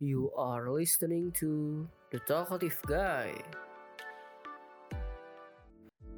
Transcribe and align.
You 0.00 0.30
are 0.36 0.70
listening 0.70 1.32
to 1.40 1.88
The 2.10 2.18
Talkative 2.20 2.80
Guy. 2.86 3.32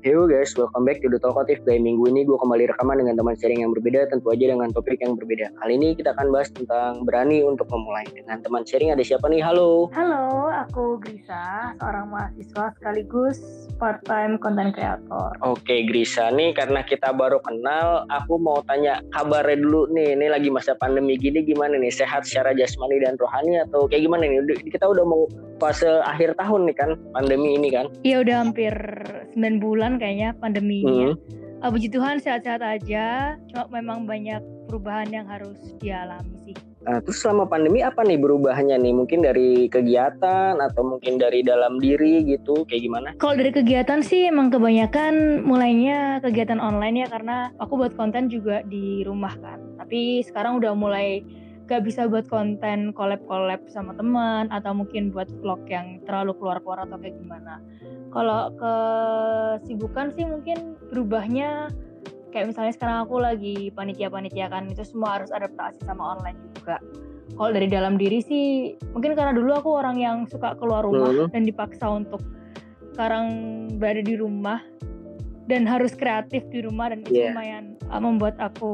Yo 0.07 0.23
guys, 0.31 0.55
welcome 0.55 0.87
back 0.87 1.03
to 1.03 1.11
The 1.11 1.19
Talkative 1.19 1.67
Guy. 1.67 1.83
Minggu 1.83 2.07
ini 2.07 2.23
gue 2.23 2.39
kembali 2.39 2.71
rekaman 2.71 3.03
dengan 3.03 3.19
teman 3.19 3.35
sharing 3.35 3.67
yang 3.67 3.75
berbeda, 3.75 4.07
tentu 4.07 4.31
aja 4.31 4.55
dengan 4.55 4.71
topik 4.71 5.03
yang 5.03 5.19
berbeda. 5.19 5.51
Kali 5.59 5.75
ini 5.75 5.99
kita 5.99 6.15
akan 6.15 6.31
bahas 6.31 6.47
tentang 6.55 7.03
berani 7.03 7.43
untuk 7.43 7.67
memulai. 7.75 8.07
Dengan 8.15 8.39
teman 8.39 8.63
sharing 8.63 8.95
ada 8.95 9.03
siapa 9.03 9.27
nih? 9.27 9.43
Halo. 9.43 9.91
Halo, 9.99 10.47
aku 10.47 11.03
Grisa, 11.03 11.75
seorang 11.83 12.07
mahasiswa 12.07 12.71
sekaligus 12.79 13.43
part-time 13.83 14.39
content 14.39 14.71
creator. 14.71 15.35
Oke 15.43 15.83
Grisa 15.91 16.31
nih 16.31 16.55
karena 16.55 16.87
kita 16.87 17.11
baru 17.11 17.43
kenal, 17.43 18.07
aku 18.07 18.39
mau 18.39 18.63
tanya 18.63 19.03
kabarnya 19.11 19.59
dulu 19.59 19.91
nih. 19.91 20.15
Ini 20.15 20.31
lagi 20.31 20.55
masa 20.55 20.79
pandemi 20.79 21.19
gini 21.19 21.43
gimana 21.43 21.83
nih? 21.83 21.91
Sehat 21.91 22.31
secara 22.31 22.55
jasmani 22.55 23.03
dan 23.03 23.19
rohani 23.19 23.59
atau 23.67 23.91
kayak 23.91 24.07
gimana 24.07 24.23
nih? 24.23 24.39
Udah- 24.39 24.63
Kita 24.71 24.87
udah 24.87 25.03
mau 25.03 25.27
fase 25.59 25.89
akhir 26.07 26.39
tahun 26.39 26.71
nih 26.71 26.77
kan, 26.79 26.91
pandemi 27.11 27.59
ini 27.59 27.75
kan. 27.75 27.91
Iya 28.07 28.23
udah 28.23 28.37
hampir 28.45 28.75
9 29.35 29.59
bulan 29.59 29.96
kayaknya 29.97 30.33
pandemi 30.37 30.85
ini. 30.85 30.95
ya. 30.97 31.11
Hmm. 31.13 31.65
Ah, 31.65 31.73
puji 31.73 31.89
Tuhan 31.89 32.21
sehat-sehat 32.21 32.61
aja, 32.61 33.35
cuma 33.49 33.65
memang 33.73 34.05
banyak 34.05 34.45
perubahan 34.69 35.09
yang 35.09 35.25
harus 35.25 35.57
dialami 35.81 36.37
sih. 36.45 36.57
Nah, 36.87 37.03
terus 37.03 37.19
selama 37.19 37.51
pandemi 37.51 37.83
apa 37.83 38.07
nih 38.07 38.15
berubahnya 38.15 38.79
nih? 38.79 38.95
Mungkin 38.95 39.27
dari 39.27 39.67
kegiatan 39.67 40.55
atau 40.55 40.83
mungkin 40.87 41.19
dari 41.19 41.43
dalam 41.43 41.83
diri 41.83 42.23
gitu, 42.23 42.63
kayak 42.69 42.83
gimana? 42.87 43.09
Kalau 43.19 43.35
dari 43.35 43.51
kegiatan 43.51 44.05
sih 44.07 44.31
emang 44.31 44.55
kebanyakan 44.55 45.43
mulainya 45.43 46.23
kegiatan 46.23 46.63
online 46.63 47.03
ya 47.03 47.09
karena 47.11 47.51
aku 47.59 47.75
buat 47.75 47.99
konten 47.99 48.31
juga 48.31 48.63
di 48.63 49.03
rumah 49.03 49.35
kan. 49.43 49.59
Tapi 49.83 50.23
sekarang 50.23 50.63
udah 50.63 50.79
mulai 50.79 51.27
gak 51.67 51.83
bisa 51.83 52.07
buat 52.07 52.31
konten 52.31 52.95
collab-collab 52.95 53.67
sama 53.67 53.91
teman 53.99 54.47
atau 54.55 54.71
mungkin 54.71 55.11
buat 55.11 55.27
vlog 55.43 55.67
yang 55.67 55.99
terlalu 56.07 56.39
keluar-keluar 56.39 56.87
atau 56.87 56.95
kayak 56.97 57.19
gimana. 57.19 57.59
Kalau 58.15 58.55
kesibukan 58.55 60.15
sih 60.15 60.25
mungkin 60.25 60.79
berubahnya 60.89 61.69
kayak 62.31 62.55
misalnya 62.55 62.73
sekarang 62.75 62.99
aku 63.03 63.19
lagi 63.19 63.75
panitia-panitia 63.75 64.47
kan 64.47 64.71
itu 64.71 64.87
semua 64.87 65.19
harus 65.19 65.35
adaptasi 65.35 65.83
sama 65.83 66.15
online 66.17 66.39
juga. 66.55 66.79
Kalau 67.35 67.51
dari 67.51 67.67
dalam 67.67 67.99
diri 67.99 68.23
sih 68.23 68.47
mungkin 68.95 69.19
karena 69.19 69.35
dulu 69.35 69.51
aku 69.59 69.71
orang 69.75 69.99
yang 69.99 70.17
suka 70.31 70.55
keluar 70.57 70.87
rumah 70.87 71.11
Hmm. 71.11 71.29
dan 71.35 71.43
dipaksa 71.43 71.91
untuk 71.91 72.23
sekarang 72.95 73.27
berada 73.77 74.01
di 74.01 74.15
rumah 74.17 74.63
dan 75.47 75.67
harus 75.67 75.93
kreatif 75.95 76.47
di 76.49 76.63
rumah 76.63 76.91
dan 76.91 77.03
itu 77.03 77.13
Iya. 77.13 77.35
lumayan 77.35 77.65
uh, 77.91 78.01
membuat 78.01 78.35
aku 78.39 78.73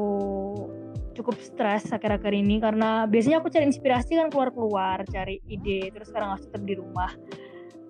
cukup 1.12 1.36
stres 1.38 1.88
akhir-akhir 1.92 2.32
ini 2.32 2.58
karena 2.58 3.04
biasanya 3.06 3.44
aku 3.44 3.52
cari 3.52 3.68
inspirasi 3.68 4.18
kan 4.18 4.28
keluar-keluar 4.32 5.04
cari 5.08 5.38
ide 5.46 5.92
terus 5.92 6.08
sekarang 6.08 6.36
harus 6.36 6.44
tetap 6.48 6.62
di 6.64 6.74
rumah 6.76 7.12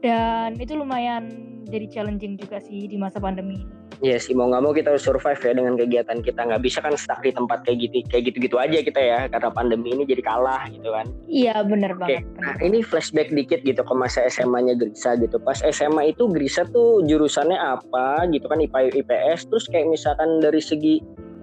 dan 0.03 0.59
itu 0.59 0.75
lumayan 0.75 1.31
jadi 1.70 1.87
challenging 1.89 2.34
juga 2.34 2.59
sih 2.59 2.91
di 2.91 2.98
masa 2.98 3.23
pandemi 3.23 3.62
ini. 3.62 3.83
Iya 4.03 4.19
sih 4.19 4.34
mau 4.34 4.50
nggak 4.50 4.62
mau 4.67 4.75
kita 4.75 4.91
harus 4.91 5.06
survive 5.06 5.39
ya 5.39 5.55
dengan 5.55 5.78
kegiatan 5.78 6.19
kita 6.27 6.43
nggak 6.43 6.62
bisa 6.67 6.83
kan 6.83 6.98
stuck 6.98 7.23
di 7.23 7.31
tempat 7.31 7.62
kayak 7.62 7.87
gitu 7.87 8.03
kayak 8.11 8.34
gitu-gitu 8.34 8.59
aja 8.59 8.83
kita 8.83 8.98
ya 8.98 9.31
karena 9.31 9.47
pandemi 9.55 9.95
ini 9.95 10.03
jadi 10.03 10.27
kalah 10.27 10.67
gitu 10.75 10.91
kan. 10.91 11.06
Iya 11.31 11.62
bener 11.62 11.95
Oke, 11.95 12.19
banget. 12.19 12.27
nah 12.43 12.59
ini 12.67 12.83
flashback 12.83 13.31
dikit 13.31 13.62
gitu 13.62 13.78
ke 13.78 13.95
masa 13.95 14.27
SMA-nya 14.27 14.75
Grisa 14.75 15.15
gitu. 15.23 15.39
Pas 15.39 15.62
SMA 15.62 16.11
itu 16.11 16.27
Grisa 16.27 16.67
tuh 16.67 17.06
jurusannya 17.06 17.55
apa 17.55 18.27
gitu 18.34 18.50
kan 18.50 18.59
IPA 18.59 18.91
IPS 19.06 19.47
terus 19.47 19.70
kayak 19.70 19.87
misalkan 19.87 20.43
dari 20.43 20.59
segi 20.59 20.98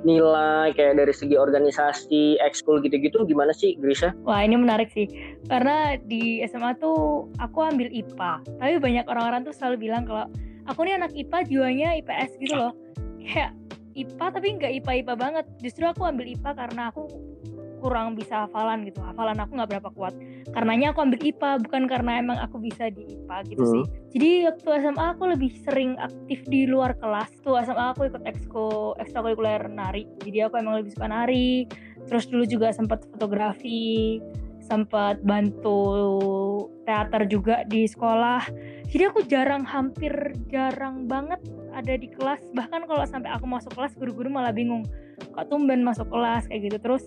nilai 0.07 0.71
kayak 0.75 0.95
dari 0.95 1.13
segi 1.13 1.35
organisasi, 1.35 2.39
ekskul 2.39 2.79
gitu-gitu 2.79 3.27
gimana 3.27 3.51
sih 3.51 3.75
Grisa? 3.75 4.15
Wah 4.23 4.43
ini 4.43 4.55
menarik 4.55 4.91
sih. 4.95 5.07
Karena 5.51 5.99
di 5.99 6.39
SMA 6.47 6.79
tuh 6.79 7.27
aku 7.39 7.59
ambil 7.63 7.91
IPA 7.91 8.45
tapi 8.59 8.73
banyak 8.79 9.05
orang-orang 9.07 9.41
tuh 9.43 9.53
selalu 9.55 9.89
bilang 9.89 10.07
kalau 10.07 10.25
aku 10.67 10.87
nih 10.87 10.95
anak 10.99 11.11
IPA 11.11 11.37
jiwanya 11.47 11.87
IPS 11.99 12.31
gitu 12.39 12.55
loh. 12.55 12.71
Kayak 13.19 13.51
IPA 13.97 14.25
tapi 14.31 14.47
nggak 14.55 14.71
IPA 14.83 14.91
IPA 15.03 15.13
banget. 15.19 15.45
Justru 15.59 15.83
aku 15.83 16.07
ambil 16.07 16.25
IPA 16.31 16.51
karena 16.55 16.93
aku 16.93 17.03
kurang 17.79 18.13
bisa 18.19 18.45
hafalan 18.45 18.83
gitu. 18.85 18.99
Hafalan 18.99 19.39
aku 19.39 19.51
nggak 19.55 19.69
berapa 19.71 19.89
kuat. 19.95 20.13
Karenanya 20.51 20.91
aku 20.91 20.99
ambil 21.07 21.19
IPA 21.23 21.51
bukan 21.63 21.83
karena 21.87 22.11
emang 22.19 22.37
aku 22.37 22.59
bisa 22.59 22.91
di 22.91 23.07
IPA 23.07 23.37
gitu 23.49 23.63
Hmm. 23.63 23.73
sih 23.73 23.85
jadi 24.09 24.49
waktu 24.49 24.69
SMA 24.81 25.05
aku 25.13 25.23
lebih 25.29 25.53
sering 25.61 25.93
aktif 26.01 26.41
di 26.49 26.65
luar 26.65 26.97
kelas. 26.97 27.29
Tuh 27.45 27.61
SMA 27.61 27.93
aku 27.93 28.09
ikut 28.09 28.25
eksko 28.25 28.97
ekstrakurikuler 28.97 29.69
nari. 29.69 30.09
Jadi 30.25 30.49
aku 30.49 30.57
emang 30.57 30.81
lebih 30.81 30.97
suka 30.97 31.05
nari. 31.05 31.69
Terus 32.09 32.25
dulu 32.25 32.43
juga 32.49 32.73
sempat 32.73 33.05
fotografi 33.05 34.17
sempat 34.59 35.21
bantu 35.25 35.81
teater 36.85 37.25
juga 37.29 37.65
di 37.65 37.85
sekolah. 37.85 38.49
Jadi 38.89 39.03
aku 39.05 39.25
jarang 39.29 39.65
hampir 39.65 40.13
jarang 40.49 41.05
banget 41.05 41.41
ada 41.73 41.93
di 41.93 42.09
kelas. 42.09 42.41
Bahkan 42.53 42.89
kalau 42.89 43.05
sampai 43.05 43.29
aku 43.29 43.45
masuk 43.45 43.73
kelas 43.77 43.93
guru-guru 43.93 44.29
malah 44.29 44.53
bingung 44.53 44.85
kok 45.33 45.49
tumben 45.53 45.85
masuk 45.85 46.09
kelas? 46.09 46.49
Kayak 46.49 46.69
gitu. 46.69 46.77
Terus 46.81 47.03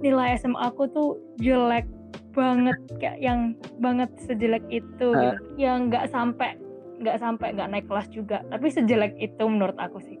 nilai 0.00 0.38
SMA 0.40 0.58
aku 0.58 0.88
tuh 0.90 1.20
jelek 1.42 1.84
banget 2.32 2.78
kayak 2.96 3.18
yang 3.20 3.52
banget 3.76 4.08
sejelek 4.24 4.64
itu 4.72 5.12
gitu. 5.12 5.36
yang 5.60 5.92
nggak 5.92 6.08
sampai 6.08 6.56
nggak 7.02 7.20
sampai 7.20 7.52
nggak 7.52 7.68
naik 7.68 7.86
kelas 7.90 8.08
juga 8.08 8.40
tapi 8.48 8.72
sejelek 8.72 9.12
itu 9.20 9.44
menurut 9.44 9.76
aku 9.76 10.00
sih 10.00 10.16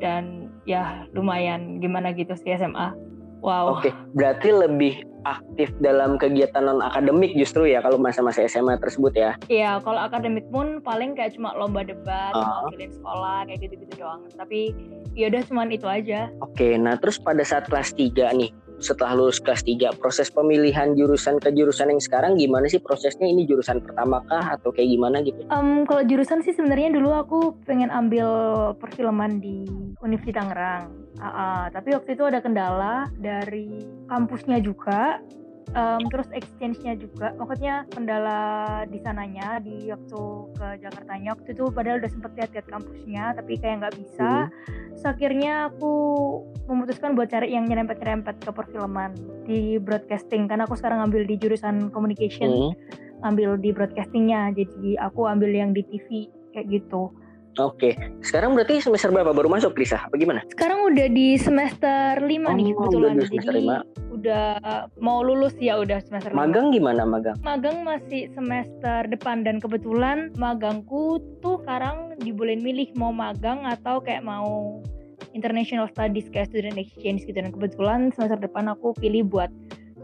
dan 0.00 0.48
ya 0.64 1.04
lumayan 1.12 1.82
gimana 1.82 2.16
gitu 2.16 2.32
sih 2.32 2.56
SMA 2.56 2.96
wow 3.44 3.76
Oke, 3.76 3.92
berarti 4.16 4.48
lebih 4.54 5.04
aktif 5.24 5.68
dalam 5.84 6.16
kegiatan 6.16 6.64
non 6.64 6.80
akademik 6.80 7.36
justru 7.36 7.68
ya 7.68 7.84
kalau 7.84 8.00
masa-masa 8.00 8.44
SMA 8.48 8.80
tersebut 8.80 9.12
ya. 9.12 9.36
Iya, 9.52 9.80
kalau 9.84 10.00
akademik 10.00 10.48
pun 10.48 10.80
paling 10.80 11.12
kayak 11.12 11.36
cuma 11.36 11.52
lomba 11.56 11.84
debat, 11.84 12.32
mewakilin 12.32 12.92
sekolah 12.92 13.44
kayak 13.48 13.60
gitu-gitu 13.68 13.94
doang. 14.00 14.24
Tapi 14.36 14.72
ya 15.12 15.28
udah 15.28 15.42
cuman 15.44 15.68
itu 15.72 15.86
aja. 15.88 16.32
Oke, 16.40 16.76
nah 16.80 16.96
terus 16.96 17.20
pada 17.20 17.44
saat 17.44 17.68
kelas 17.68 17.92
3 17.96 18.32
nih, 18.36 18.50
setelah 18.80 19.12
lulus 19.14 19.38
kelas 19.38 19.62
3, 19.62 19.94
proses 20.00 20.32
pemilihan 20.32 20.96
jurusan 20.96 21.36
ke 21.38 21.52
jurusan 21.52 21.92
yang 21.92 22.02
sekarang 22.02 22.40
gimana 22.40 22.66
sih 22.66 22.80
prosesnya? 22.80 23.28
Ini 23.28 23.46
jurusan 23.46 23.84
pertama 23.84 24.24
kah 24.26 24.56
atau 24.56 24.72
kayak 24.72 24.88
gimana 24.88 25.20
gitu? 25.20 25.44
Em, 25.52 25.84
kalau 25.84 26.02
jurusan 26.08 26.40
sih 26.40 26.56
sebenarnya 26.56 26.90
dulu 26.96 27.12
aku 27.12 27.38
pengen 27.68 27.92
ambil 27.92 28.28
perfilman 28.80 29.38
di 29.38 29.68
Universitas 30.00 30.40
Tangerang. 30.40 30.94
Ah, 31.20 31.28
ah, 31.28 31.64
tapi 31.68 31.92
waktu 31.92 32.16
itu 32.16 32.24
ada 32.24 32.40
kendala 32.40 33.12
dari 33.20 33.68
kampusnya 34.08 34.62
juga. 34.64 35.20
Em, 35.70 36.02
terus 36.10 36.28
exchange-nya 36.34 36.98
juga, 36.98 37.30
maksudnya 37.38 37.86
kendala 37.94 38.40
di 38.90 38.98
sananya 39.00 39.62
di 39.62 39.92
waktu 39.92 40.22
ke 40.58 40.66
Jakartanya 40.82 41.38
waktu 41.38 41.48
itu 41.54 41.64
padahal 41.70 42.02
udah 42.02 42.10
sempet 42.10 42.30
lihat-lihat 42.36 42.66
kampusnya 42.66 43.24
tapi 43.38 43.52
kayak 43.60 43.76
nggak 43.84 43.96
bisa. 44.00 44.30
Terus 44.90 45.06
akhirnya 45.06 45.70
aku 45.70 45.92
memutuskan 46.66 47.14
buat 47.14 47.30
cari 47.30 47.54
yang 47.54 47.70
nyerempet-nyerempet 47.70 48.42
ke 48.42 48.50
perfilman 48.50 49.14
di 49.46 49.78
broadcasting. 49.80 50.50
Karena 50.50 50.66
aku 50.66 50.76
sekarang 50.76 51.00
ambil 51.06 51.24
di 51.24 51.38
jurusan 51.38 51.88
communication 51.94 52.50
Hmm, 52.50 52.74
ambil 53.24 53.56
di 53.56 53.70
broadcastingnya. 53.70 54.52
Jadi 54.52 54.98
aku 55.00 55.24
ambil 55.30 55.54
yang 55.54 55.70
di 55.72 55.86
TV 55.86 56.28
kayak 56.52 56.66
gitu 56.68 57.14
Oke, 57.58 57.98
sekarang 58.22 58.54
berarti 58.54 58.78
semester 58.78 59.10
berapa 59.10 59.34
baru 59.34 59.50
masuk 59.50 59.74
Lisa? 59.74 59.98
Apa 59.98 60.14
gimana? 60.14 60.38
sekarang 60.54 60.86
udah 60.86 61.10
di 61.10 61.34
semester 61.34 62.22
5 62.22 62.30
nih 62.30 62.38
Oh, 62.72 62.86
kebetulan 62.86 63.10
udah 63.18 63.26
semester 63.26 63.52
jadi 63.52 63.58
lima. 63.58 63.76
udah 64.10 64.46
mau 64.98 65.18
lulus 65.20 65.54
ya 65.58 65.74
udah 65.76 65.98
semester 65.98 66.30
lima. 66.30 66.46
Magang 66.46 66.70
gimana 66.70 67.02
magang? 67.02 67.36
magang 67.42 67.82
masih 67.82 68.30
semester 68.32 69.02
depan 69.06 69.42
dan 69.42 69.58
kebetulan 69.58 70.30
magangku 70.38 71.18
tuh 71.42 71.58
sekarang 71.62 72.14
dibolehin 72.18 72.62
milih 72.62 72.94
mau 72.94 73.10
magang 73.10 73.66
atau 73.66 73.98
kayak 73.98 74.22
mau 74.22 74.78
international 75.32 75.90
studies 75.90 76.30
kayak 76.30 76.50
student 76.50 76.74
exchange 76.74 77.26
gitu 77.26 77.34
dan 77.34 77.50
kebetulan 77.50 78.14
semester 78.14 78.38
depan 78.38 78.66
aku 78.66 78.94
pilih 78.94 79.26
buat 79.26 79.50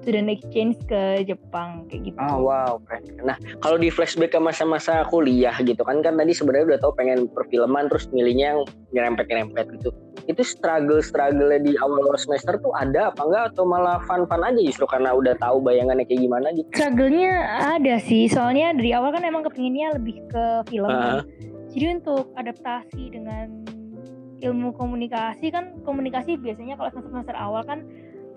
student 0.07 0.31
exchange 0.31 0.79
ke 0.87 1.27
Jepang 1.27 1.83
kayak 1.91 2.15
gitu. 2.15 2.19
Oh 2.23 2.47
wow, 2.47 2.79
keren. 2.87 3.03
Nah 3.27 3.35
kalau 3.59 3.75
di 3.75 3.91
flashback 3.91 4.31
ke 4.31 4.39
masa-masa 4.39 5.03
kuliah 5.11 5.59
gitu 5.59 5.83
kan 5.83 5.99
kan 5.99 6.15
tadi 6.15 6.31
sebenarnya 6.31 6.71
udah 6.71 6.79
tahu 6.79 6.95
pengen 6.95 7.27
perfilman 7.35 7.91
terus 7.91 8.07
milihnya 8.15 8.55
yang 8.55 8.61
nyerempet-nyerempet 8.95 9.67
gitu. 9.83 9.91
Itu 10.31 10.47
struggle-struggle 10.47 11.59
di 11.59 11.75
awal 11.83 12.15
semester 12.23 12.55
tuh 12.63 12.71
ada 12.79 13.11
apa 13.11 13.19
enggak 13.19 13.45
atau 13.51 13.67
malah 13.67 13.99
fun-fun 14.07 14.47
aja 14.47 14.61
justru 14.63 14.87
karena 14.87 15.11
udah 15.11 15.35
tahu 15.43 15.59
bayangannya 15.59 16.07
kayak 16.07 16.23
gimana 16.23 16.55
gitu? 16.55 16.71
Struggle-nya 16.71 17.31
ada 17.75 17.99
sih, 17.99 18.31
soalnya 18.31 18.79
dari 18.79 18.95
awal 18.95 19.11
kan 19.11 19.27
emang 19.27 19.43
kepinginnya 19.43 19.99
lebih 19.99 20.23
ke 20.31 20.45
film. 20.71 20.87
Ah. 20.87 21.19
kan. 21.27 21.27
Jadi 21.75 21.99
untuk 21.99 22.31
adaptasi 22.39 23.11
dengan 23.11 23.67
ilmu 24.39 24.71
komunikasi 24.77 25.49
kan 25.49 25.81
komunikasi 25.83 26.37
biasanya 26.37 26.77
kalau 26.77 26.93
semester 26.93 27.11
semester 27.11 27.37
awal 27.37 27.65
kan 27.65 27.83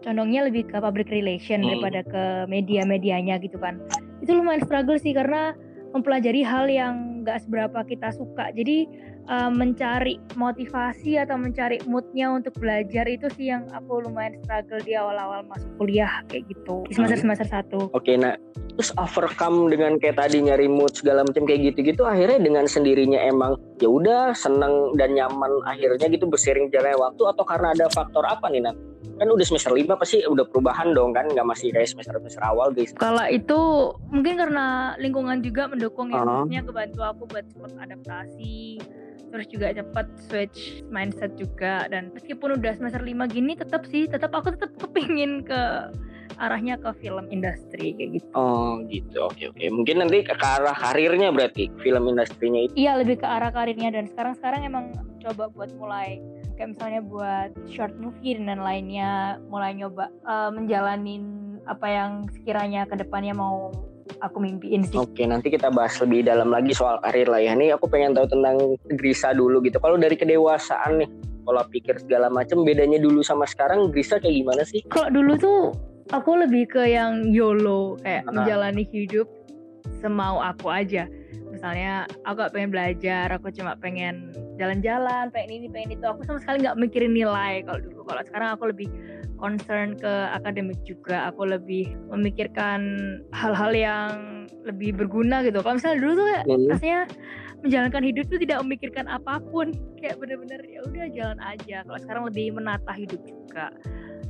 condongnya 0.03 0.47
lebih 0.47 0.67
ke 0.67 0.77
public 0.79 1.11
relation 1.11 1.61
Hmm. 1.61 1.67
daripada 1.71 2.01
ke 2.07 2.23
media-medianya 2.47 3.39
gitu 3.43 3.59
kan. 3.59 3.79
Itu 4.23 4.35
lumayan 4.35 4.63
struggle 4.63 4.99
sih 4.99 5.11
karena 5.15 5.55
mempelajari 5.89 6.45
hal 6.45 6.69
yang 6.69 7.25
nggak 7.25 7.43
seberapa 7.43 7.81
kita 7.83 8.13
suka. 8.13 8.53
Jadi 8.53 8.85
uh, 9.29 9.51
mencari 9.51 10.21
motivasi 10.37 11.17
atau 11.17 11.35
mencari 11.35 11.81
moodnya 11.85 12.29
untuk 12.33 12.53
belajar 12.57 13.05
itu 13.09 13.27
sih 13.35 13.51
yang 13.51 13.65
aku 13.73 14.05
lumayan 14.05 14.37
struggle 14.45 14.81
di 14.85 14.93
awal-awal 14.93 15.45
masuk 15.45 15.69
kuliah 15.77 16.21
kayak 16.29 16.45
gitu 16.49 16.85
di 16.87 16.93
semester 16.97 17.19
semester 17.19 17.47
satu. 17.47 17.79
Oke, 17.93 18.15
nah 18.15 18.37
terus 18.79 18.95
overcome 18.95 19.67
dengan 19.67 19.99
kayak 19.99 20.15
tadi 20.15 20.39
nyari 20.39 20.71
mood 20.71 20.95
segala 20.95 21.27
macam 21.27 21.43
kayak 21.43 21.75
gitu-gitu 21.75 22.07
akhirnya 22.07 22.39
dengan 22.39 22.63
sendirinya 22.63 23.19
emang 23.27 23.59
ya 23.83 23.91
udah 23.91 24.31
seneng 24.31 24.95
dan 24.95 25.19
nyaman 25.19 25.51
akhirnya 25.67 26.07
gitu 26.07 26.31
bersering 26.31 26.71
jalannya 26.71 26.95
waktu 26.95 27.23
atau 27.27 27.43
karena 27.43 27.75
ada 27.75 27.91
faktor 27.91 28.23
apa 28.23 28.47
nih 28.47 28.63
Nat? 28.63 28.88
Kan 29.19 29.27
udah 29.27 29.45
semester 29.45 29.75
lima 29.75 29.99
pasti 29.99 30.23
udah 30.23 30.47
perubahan 30.47 30.95
dong 30.95 31.11
kan? 31.11 31.27
Nggak 31.27 31.47
masih 31.47 31.75
kayak 31.75 31.91
semester 31.91 32.15
semester 32.17 32.41
awal 32.41 32.71
guys. 32.71 32.95
Kalau 32.95 33.27
itu 33.27 33.59
mungkin 34.09 34.39
karena 34.39 34.95
lingkungan 34.95 35.43
juga 35.43 35.67
mendukung 35.67 36.09
ya 36.09 36.19
Uh-huh. 36.19 36.47
maksudnya 36.47 36.63
kebantu 36.67 36.99
aku 37.03 37.23
buat 37.31 37.45
cepet 37.47 37.71
adaptasi 37.79 38.59
terus 39.29 39.45
juga 39.45 39.69
cepet 39.69 40.07
switch 40.25 40.59
mindset 40.89 41.37
juga. 41.37 41.85
Dan 41.91 42.09
meskipun 42.15 42.57
udah 42.57 42.73
semester 42.79 43.03
lima 43.03 43.29
gini 43.29 43.53
tetap 43.53 43.85
sih 43.85 44.09
tetap 44.09 44.33
aku 44.33 44.57
tetap 44.57 44.73
kepingin 44.79 45.45
ke 45.45 45.61
arahnya 46.39 46.79
ke 46.79 46.89
film 47.03 47.27
industri 47.29 47.91
kayak 47.99 48.09
gitu. 48.15 48.27
Oh 48.31 48.79
gitu. 48.87 49.27
Oke 49.27 49.51
oke. 49.51 49.59
Mungkin 49.69 50.01
nanti 50.01 50.23
ke 50.23 50.33
arah 50.39 50.73
karirnya 50.73 51.35
berarti 51.35 51.67
film 51.83 52.07
industrinya 52.09 52.63
itu. 52.63 52.73
Iya 52.79 52.95
lebih 53.03 53.19
ke 53.21 53.27
arah 53.27 53.51
karirnya. 53.51 53.91
Dan 53.91 54.07
sekarang 54.07 54.33
sekarang 54.39 54.61
emang 54.65 54.85
coba 55.19 55.51
buat 55.51 55.69
mulai 55.75 56.23
kayak 56.59 56.75
misalnya 56.75 57.01
buat 57.07 57.49
short 57.71 57.95
movie 57.95 58.35
dan 58.35 58.59
lainnya 58.59 59.39
mulai 59.47 59.71
nyoba 59.71 60.11
uh, 60.27 60.51
menjalanin 60.51 61.55
apa 61.63 61.87
yang 61.87 62.11
sekiranya 62.35 62.83
ke 62.83 62.99
depannya 62.99 63.31
mau 63.31 63.71
aku 64.19 64.43
mimpiin 64.43 64.83
sih. 64.83 64.99
Oke, 64.99 65.23
nanti 65.23 65.47
kita 65.47 65.71
bahas 65.71 65.95
lebih 66.03 66.27
dalam 66.27 66.51
lagi 66.51 66.75
soal 66.75 66.99
karir 66.99 67.31
lah 67.31 67.39
ya. 67.39 67.55
Nih 67.55 67.71
aku 67.71 67.87
pengen 67.87 68.11
tahu 68.11 68.27
tentang 68.27 68.75
Grisa 68.99 69.31
dulu 69.31 69.63
gitu. 69.63 69.79
Kalau 69.79 69.95
dari 69.95 70.19
kedewasaan 70.19 70.99
nih, 70.99 71.09
pola 71.47 71.63
pikir 71.63 71.95
segala 72.03 72.27
macam 72.27 72.67
bedanya 72.67 72.99
dulu 72.99 73.23
sama 73.23 73.47
sekarang 73.47 73.87
Grisa 73.95 74.19
kayak 74.19 74.35
gimana 74.43 74.67
sih? 74.67 74.83
Kalau 74.91 75.07
dulu 75.15 75.39
tuh 75.39 75.61
aku 76.11 76.43
lebih 76.43 76.75
ke 76.75 76.91
yang 76.91 77.31
YOLO 77.31 78.03
kayak 78.03 78.27
Nah. 78.27 78.43
menjalani 78.43 78.83
hidup 78.91 79.31
semau 80.03 80.43
aku 80.43 80.67
aja. 80.67 81.07
Misalnya 81.55 82.03
aku 82.27 82.43
gak 82.43 82.51
pengen 82.51 82.71
belajar, 82.75 83.31
aku 83.31 83.47
cuma 83.55 83.79
pengen 83.79 84.35
jalan-jalan, 84.59 85.31
pengen 85.31 85.63
ini, 85.63 85.67
pengen 85.71 85.95
itu. 85.95 86.05
Aku 86.05 86.21
sama 86.27 86.39
sekali 86.43 86.67
nggak 86.67 86.77
mikirin 86.77 87.15
nilai 87.15 87.63
kalau 87.63 87.79
dulu. 87.79 88.03
Kalau 88.03 88.21
sekarang 88.27 88.49
aku 88.53 88.63
lebih 88.75 88.87
concern 89.39 89.95
ke 89.95 90.13
akademik 90.35 90.77
juga. 90.83 91.31
Aku 91.31 91.47
lebih 91.47 91.95
memikirkan 92.11 92.79
hal-hal 93.31 93.71
yang 93.71 94.11
lebih 94.67 94.99
berguna 94.99 95.39
gitu. 95.47 95.63
Kalau 95.63 95.79
misalnya 95.79 95.99
dulu 96.03 96.11
tuh 96.19 96.25
kayak 96.27 96.43
Hmm. 96.45 96.67
rasanya 96.67 97.01
menjalankan 97.59 98.03
hidup 98.03 98.25
tuh 98.27 98.39
tidak 98.43 98.57
memikirkan 98.67 99.05
apa 99.07 99.39
pun. 99.47 99.71
Kayak 100.03 100.19
bener-bener 100.19 100.59
ya 100.67 100.79
udah 100.83 101.05
jalan 101.15 101.39
aja. 101.39 101.77
Kalau 101.87 101.99
sekarang 102.03 102.23
lebih 102.27 102.45
menata 102.59 102.91
hidup 102.91 103.23
juga. 103.23 103.71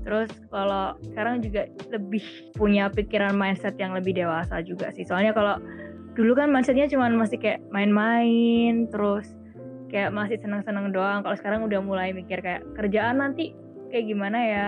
Terus 0.05 0.31
kalau 0.53 0.95
sekarang 1.11 1.41
juga 1.43 1.67
lebih 1.89 2.23
punya 2.55 2.87
pikiran 2.87 3.35
mindset 3.35 3.75
yang 3.81 3.97
lebih 3.97 4.15
dewasa 4.15 4.61
juga 4.61 4.93
sih. 4.93 5.03
Soalnya 5.03 5.33
kalau 5.33 5.57
dulu 6.15 6.37
kan 6.37 6.53
mindsetnya 6.53 6.87
cuma 6.87 7.09
masih 7.11 7.37
kayak 7.39 7.59
main-main, 7.71 8.87
terus 8.89 9.38
kayak 9.89 10.13
masih 10.13 10.37
seneng-seneng 10.39 10.93
doang. 10.93 11.25
Kalau 11.25 11.35
sekarang 11.35 11.65
udah 11.65 11.81
mulai 11.81 12.13
mikir 12.13 12.39
kayak 12.39 12.61
kerjaan 12.77 13.19
nanti 13.19 13.51
kayak 13.89 14.05
gimana 14.05 14.39
ya 14.39 14.67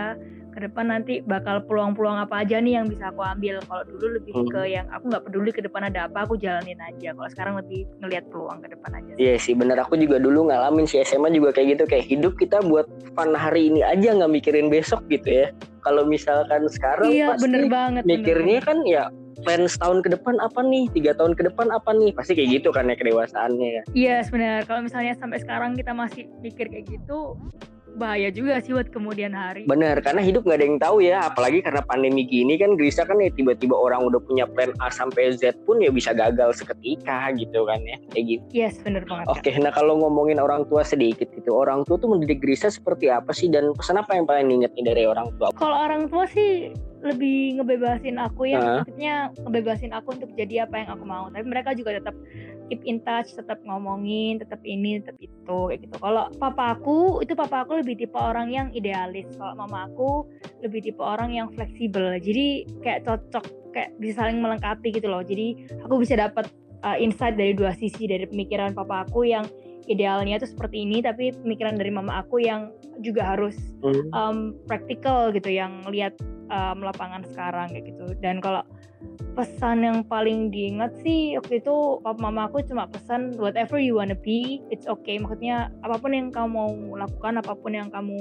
ke 0.52 0.68
depan 0.68 0.92
nanti 0.92 1.24
bakal 1.24 1.64
peluang-peluang 1.64 2.28
apa 2.28 2.44
aja 2.44 2.60
nih 2.60 2.76
yang 2.76 2.92
bisa 2.92 3.08
aku 3.08 3.24
ambil 3.24 3.64
kalau 3.64 3.88
dulu 3.88 4.20
lebih 4.20 4.36
Hmm. 4.36 4.52
ke 4.52 4.62
yang 4.68 4.84
aku 4.92 5.08
nggak 5.08 5.24
peduli 5.24 5.52
ke 5.56 5.64
depan 5.64 5.88
ada 5.88 6.12
apa 6.12 6.28
aku 6.28 6.36
jalanin 6.36 6.76
aja 6.76 7.16
kalau 7.16 7.30
sekarang 7.32 7.56
lebih 7.56 7.88
ngelihat 8.04 8.28
peluang 8.28 8.60
ke 8.60 8.68
depan 8.68 8.92
aja. 9.00 9.12
Iya 9.16 9.40
sih 9.40 9.56
bener 9.56 9.80
aku 9.80 9.96
juga 9.96 10.20
dulu 10.20 10.52
ngalamin 10.52 10.84
si 10.84 11.00
SMA 11.00 11.32
juga 11.32 11.56
kayak 11.56 11.80
gitu 11.80 11.84
kayak 11.88 12.04
hidup 12.04 12.34
kita 12.36 12.60
buat 12.68 12.84
fun 13.16 13.32
hari 13.32 13.72
ini 13.72 13.80
aja 13.80 14.12
nggak 14.12 14.28
mikirin 14.28 14.68
besok 14.68 15.08
gitu 15.08 15.32
ya. 15.32 15.48
Kalau 15.88 16.04
misalkan 16.04 16.68
sekarang 16.68 17.10
iya 17.16 17.32
pasti 17.32 17.48
bener 17.48 17.64
banget 17.72 18.04
bener 18.04 18.12
mikirnya 18.20 18.58
banget. 18.60 18.68
kan 18.68 18.78
ya 18.84 19.04
plan 19.42 19.66
setahun 19.66 20.06
ke 20.06 20.10
depan 20.14 20.38
apa 20.40 20.62
nih? 20.62 20.88
Tiga 20.94 21.12
tahun 21.18 21.34
ke 21.34 21.50
depan 21.52 21.74
apa 21.74 21.92
nih? 21.94 22.14
Pasti 22.14 22.38
kayak 22.38 22.62
gitu 22.62 22.70
kan 22.70 22.90
ya 22.90 22.96
kedewasaannya 22.96 23.70
ya. 23.70 23.84
Iya 23.94 24.16
sebenarnya. 24.26 24.64
Kalau 24.66 24.82
misalnya 24.86 25.14
sampai 25.18 25.42
sekarang 25.42 25.74
kita 25.76 25.92
masih 25.92 26.30
mikir 26.40 26.70
kayak 26.70 26.86
gitu 26.88 27.36
bahaya 27.94 28.30
juga 28.30 28.60
sih 28.60 28.72
buat 28.72 28.88
kemudian 28.88 29.32
hari. 29.32 29.64
bener 29.66 30.00
karena 30.00 30.20
hidup 30.20 30.44
nggak 30.44 30.58
ada 30.58 30.66
yang 30.66 30.80
tahu 30.80 30.98
ya 31.00 31.18
apalagi 31.24 31.60
karena 31.60 31.82
pandemi 31.82 32.24
gini 32.24 32.56
kan 32.56 32.74
Grisa 32.74 33.04
kan 33.04 33.18
ya 33.18 33.30
tiba-tiba 33.30 33.74
orang 33.74 34.04
udah 34.04 34.20
punya 34.22 34.46
plan 34.46 34.72
A 34.80 34.88
sampai 34.88 35.34
Z 35.34 35.54
pun 35.64 35.78
ya 35.78 35.90
bisa 35.90 36.12
gagal 36.12 36.56
seketika 36.56 37.30
gitu 37.34 37.64
kan 37.64 37.80
ya 37.82 37.98
kayak 38.10 38.26
gitu 38.28 38.44
Yes 38.52 38.80
bener 38.80 39.04
banget. 39.04 39.28
Oke, 39.28 39.52
nah 39.58 39.70
kalau 39.70 39.98
ngomongin 39.98 40.38
orang 40.38 40.64
tua 40.66 40.82
sedikit 40.82 41.28
gitu, 41.30 41.52
orang 41.52 41.84
tua 41.84 41.96
tuh 41.96 42.10
mendidik 42.10 42.40
Grisa 42.40 42.68
seperti 42.68 43.08
apa 43.08 43.32
sih 43.32 43.48
dan 43.48 43.72
pesan 43.72 43.98
apa 43.98 44.14
yang 44.14 44.26
paling 44.26 44.48
diinget 44.48 44.72
nih 44.74 44.86
dari 44.88 45.04
orang 45.06 45.30
tua? 45.36 45.52
Kalau 45.54 45.76
orang 45.78 46.08
tua 46.08 46.26
sih 46.26 46.72
lebih 47.02 47.58
ngebebasin 47.58 48.16
aku 48.16 48.46
ya, 48.46 48.58
Ah. 48.58 48.66
maksudnya 48.82 49.14
ngebebasin 49.42 49.92
aku 49.92 50.14
untuk 50.14 50.30
jadi 50.34 50.66
apa 50.66 50.76
yang 50.78 50.90
aku 50.94 51.04
mau. 51.04 51.26
Tapi 51.28 51.46
mereka 51.46 51.74
juga 51.74 51.98
tetap 51.98 52.14
keep 52.72 52.88
in 52.88 53.04
touch, 53.04 53.36
tetap 53.36 53.60
ngomongin, 53.68 54.40
tetap 54.40 54.64
ini, 54.64 55.04
tetap 55.04 55.20
itu 55.20 55.60
kayak 55.68 55.84
gitu. 55.84 55.96
Kalau 56.00 56.32
papa 56.40 56.80
aku 56.80 57.20
itu 57.20 57.36
papa 57.36 57.68
aku 57.68 57.84
lebih 57.84 58.00
tipe 58.00 58.16
orang 58.16 58.48
yang 58.48 58.72
idealis. 58.72 59.28
Kalau 59.36 59.60
mama 59.60 59.92
aku 59.92 60.24
lebih 60.64 60.80
tipe 60.80 61.04
orang 61.04 61.36
yang 61.36 61.52
fleksibel. 61.52 62.16
Jadi 62.16 62.64
kayak 62.80 63.04
cocok, 63.04 63.76
kayak 63.76 63.92
bisa 64.00 64.24
saling 64.24 64.40
melengkapi 64.40 64.96
gitu 64.96 65.12
loh. 65.12 65.20
Jadi 65.20 65.68
aku 65.84 66.00
bisa 66.00 66.16
dapat 66.16 66.48
uh, 66.88 66.96
insight 66.96 67.36
dari 67.36 67.52
dua 67.52 67.76
sisi 67.76 68.08
dari 68.08 68.24
pemikiran 68.24 68.72
papa 68.72 69.04
aku 69.04 69.28
yang 69.28 69.44
idealnya 69.92 70.40
itu 70.40 70.48
seperti 70.48 70.88
ini, 70.88 71.04
tapi 71.04 71.36
pemikiran 71.36 71.76
dari 71.76 71.92
mama 71.92 72.24
aku 72.24 72.40
yang 72.40 72.72
juga 73.04 73.36
harus 73.36 73.60
um, 74.16 74.56
praktikal 74.64 75.36
gitu 75.36 75.52
yang 75.52 75.84
lihat 75.92 76.16
um, 76.52 76.84
lapangan 76.86 77.26
sekarang 77.26 77.72
kayak 77.74 77.96
gitu 77.96 78.14
dan 78.20 78.44
kalau 78.44 78.62
pesan 79.32 79.88
yang 79.88 79.98
paling 80.04 80.52
diingat 80.52 80.92
sih 81.00 81.40
waktu 81.40 81.64
itu 81.64 82.04
papa 82.04 82.20
mama 82.20 82.52
aku 82.52 82.60
cuma 82.68 82.84
pesan 82.92 83.32
whatever 83.40 83.80
you 83.80 83.96
wanna 83.96 84.18
be 84.18 84.60
it's 84.68 84.88
okay. 84.88 85.16
Maksudnya 85.16 85.72
apa 85.82 85.96
pun 85.98 86.12
yang 86.12 86.30
kamu 86.30 86.52
mau 86.52 86.72
lakukan 87.00 87.40
apa 87.40 87.54
pun 87.56 87.72
yang 87.72 87.88
kamu 87.88 88.20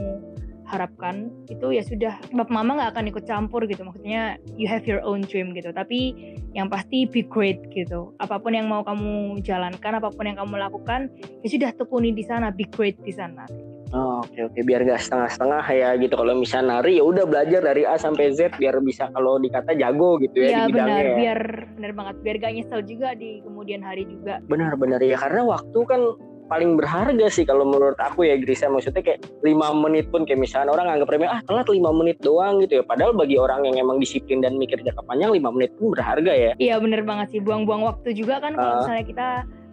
harapkan 0.70 1.34
itu 1.50 1.74
ya 1.74 1.82
sudah. 1.82 2.14
Papa 2.30 2.52
mama 2.54 2.78
nggak 2.78 2.90
akan 2.94 3.04
ikut 3.10 3.24
campur 3.26 3.66
gitu. 3.66 3.82
Maksudnya 3.82 4.38
you 4.54 4.70
have 4.70 4.86
your 4.86 5.02
own 5.02 5.26
dream 5.26 5.50
gitu. 5.50 5.74
Tapi 5.74 6.14
yang 6.54 6.70
pasti 6.70 7.10
be 7.10 7.26
great 7.26 7.58
gitu. 7.74 8.14
Apa 8.22 8.38
pun 8.38 8.54
yang 8.54 8.70
mau 8.70 8.86
kamu 8.86 9.42
jalankan 9.42 9.98
apa 9.98 10.14
pun 10.14 10.30
yang 10.30 10.38
kamu 10.38 10.62
lakukan 10.62 11.10
ya 11.42 11.48
sudah 11.50 11.70
tekuni 11.74 12.14
di 12.14 12.22
sana 12.22 12.54
be 12.54 12.70
great 12.70 12.94
di 13.02 13.10
sana 13.10 13.69
Oh, 13.90 14.22
oke 14.22 14.38
oke 14.38 14.60
biar 14.62 14.86
gak 14.86 15.02
setengah-setengah 15.02 15.64
ya 15.66 15.88
gitu. 15.98 16.14
Kalau 16.14 16.38
misalnya 16.38 16.78
nari 16.78 17.02
ya 17.02 17.04
udah 17.04 17.26
belajar 17.26 17.58
dari 17.58 17.82
A 17.82 17.98
sampai 17.98 18.30
Z 18.30 18.54
biar 18.54 18.78
bisa 18.78 19.10
kalau 19.10 19.42
dikata 19.42 19.74
jago 19.74 20.14
gitu 20.22 20.46
ya 20.46 20.46
Iya 20.46 20.58
di 20.62 20.72
bidangnya. 20.72 20.86
benar, 20.86 21.02
ya. 21.02 21.14
biar 21.18 21.40
benar 21.74 21.92
banget, 21.98 22.14
biar 22.22 22.36
gak 22.38 22.52
nyesel 22.54 22.80
juga 22.86 23.08
di 23.18 23.42
kemudian 23.42 23.82
hari 23.82 24.06
juga. 24.06 24.38
Benar-benar 24.46 25.02
ya 25.02 25.18
karena 25.18 25.42
waktu 25.42 25.78
kan 25.90 26.00
paling 26.46 26.74
berharga 26.74 27.26
sih 27.30 27.46
kalau 27.46 27.62
menurut 27.62 27.94
aku 27.94 28.26
ya 28.26 28.34
Grisa 28.34 28.66
maksudnya 28.66 29.06
kayak 29.06 29.22
lima 29.46 29.70
menit 29.70 30.10
pun 30.10 30.26
kayak 30.26 30.42
misalnya 30.42 30.74
orang 30.74 30.98
anggap 30.98 31.06
remeh 31.06 31.30
ah 31.30 31.38
telat 31.46 31.70
lima 31.70 31.94
menit 31.94 32.18
doang 32.18 32.58
gitu 32.58 32.82
ya 32.82 32.84
padahal 32.86 33.14
bagi 33.14 33.38
orang 33.38 33.70
yang 33.70 33.86
emang 33.86 34.02
disiplin 34.02 34.42
dan 34.42 34.58
mikir 34.58 34.82
jangka 34.82 34.98
panjang 35.06 35.30
lima 35.30 35.54
menit 35.54 35.70
pun 35.78 35.94
berharga 35.94 36.34
ya 36.34 36.52
Iya 36.58 36.82
benar 36.82 37.06
banget 37.06 37.30
sih, 37.30 37.38
buang-buang 37.38 37.86
waktu 37.86 38.18
juga 38.18 38.42
kan 38.42 38.58
kalau 38.58 38.82
misalnya 38.82 39.04
kita 39.06 39.28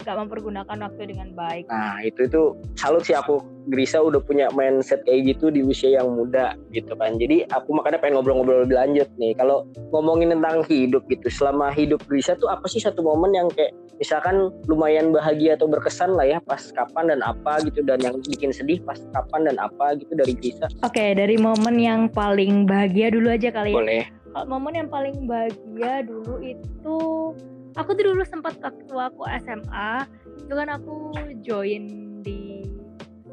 gak 0.08 0.20
mempergunakan 0.24 0.78
waktu 0.88 1.04
dengan 1.12 1.36
baik. 1.36 1.68
Nah 1.68 2.00
itu 2.00 2.32
itu 2.32 2.56
salut 2.80 3.04
sih 3.04 3.12
aku 3.12 3.44
Grisa 3.68 4.00
udah 4.00 4.24
punya 4.24 4.48
mindset 4.56 5.04
kayak 5.04 5.36
gitu 5.36 5.52
di 5.52 5.60
usia 5.60 6.00
yang 6.00 6.16
muda 6.16 6.56
gitu 6.72 6.96
kan. 6.96 7.20
Jadi 7.20 7.44
aku 7.52 7.76
makanya 7.76 8.00
pengen 8.00 8.16
ngobrol-ngobrol 8.16 8.64
lebih 8.64 8.80
lanjut 8.80 9.12
nih. 9.20 9.36
Kalau 9.36 9.68
ngomongin 9.92 10.32
tentang 10.32 10.64
hidup 10.72 11.04
gitu, 11.12 11.28
selama 11.28 11.76
hidup 11.76 12.00
Grisa 12.08 12.40
tuh 12.40 12.48
apa 12.48 12.64
sih 12.72 12.80
satu 12.80 13.04
momen 13.04 13.36
yang 13.36 13.52
kayak 13.52 13.76
misalkan 14.00 14.48
lumayan 14.72 15.12
bahagia 15.12 15.60
atau 15.60 15.68
berkesan 15.68 16.16
lah 16.16 16.24
ya 16.24 16.40
pas 16.40 16.64
kapan 16.72 17.12
dan 17.12 17.20
apa 17.26 17.60
gitu 17.68 17.84
dan 17.84 18.00
yang 18.00 18.16
bikin 18.24 18.56
sedih 18.56 18.80
pas 18.88 18.96
kapan 19.12 19.52
dan 19.52 19.60
apa 19.60 20.00
gitu 20.00 20.16
dari 20.16 20.32
Grisa. 20.32 20.72
Oke, 20.88 21.12
dari 21.12 21.36
momen 21.36 21.76
yang 21.76 22.08
paling 22.08 22.64
bahagia 22.64 23.12
dulu 23.12 23.28
aja 23.28 23.52
kali 23.52 23.76
ya. 23.76 23.78
Boleh. 23.84 24.04
Kalau 24.32 24.48
momen 24.48 24.74
yang 24.80 24.88
paling 24.88 25.28
bahagia 25.28 26.08
dulu 26.08 26.40
itu 26.40 26.98
aku 27.78 27.94
tuh 27.94 28.04
dulu 28.12 28.24
sempat 28.26 28.58
waktu 28.60 28.92
aku 28.92 29.24
SMA 29.46 29.92
itu 30.44 30.54
kan 30.54 30.68
aku 30.74 31.14
join 31.46 31.84
di 32.26 32.66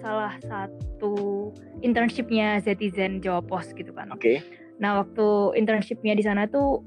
salah 0.05 0.37
satu 0.45 1.49
internshipnya 1.81 2.61
Zetizen 2.61 3.25
Jawa 3.25 3.41
Pos 3.41 3.73
gitu 3.73 3.91
kan. 3.97 4.13
Oke. 4.13 4.45
Nah 4.77 5.01
waktu 5.01 5.57
internshipnya 5.57 6.13
di 6.13 6.23
sana 6.23 6.45
tuh 6.45 6.85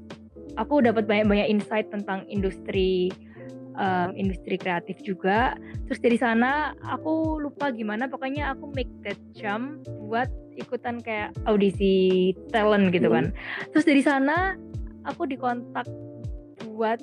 aku 0.54 0.78
dapat 0.86 1.10
banyak-banyak 1.10 1.50
insight 1.50 1.90
tentang 1.90 2.22
industri 2.30 3.10
um, 3.74 4.14
industri 4.14 4.54
kreatif 4.54 5.02
juga. 5.02 5.58
Terus 5.90 5.98
dari 5.98 6.18
sana 6.18 6.78
aku 6.86 7.42
lupa 7.42 7.74
gimana, 7.74 8.06
pokoknya 8.06 8.54
aku 8.54 8.70
make 8.74 8.90
that 9.02 9.18
jump 9.34 9.82
buat 10.06 10.30
ikutan 10.58 11.02
kayak 11.02 11.34
audisi 11.46 12.34
talent 12.54 12.94
gitu 12.94 13.10
kan. 13.10 13.34
Terus 13.74 13.86
dari 13.86 14.02
sana 14.02 14.54
aku 15.06 15.26
dikontak 15.26 15.86
buat 16.74 17.02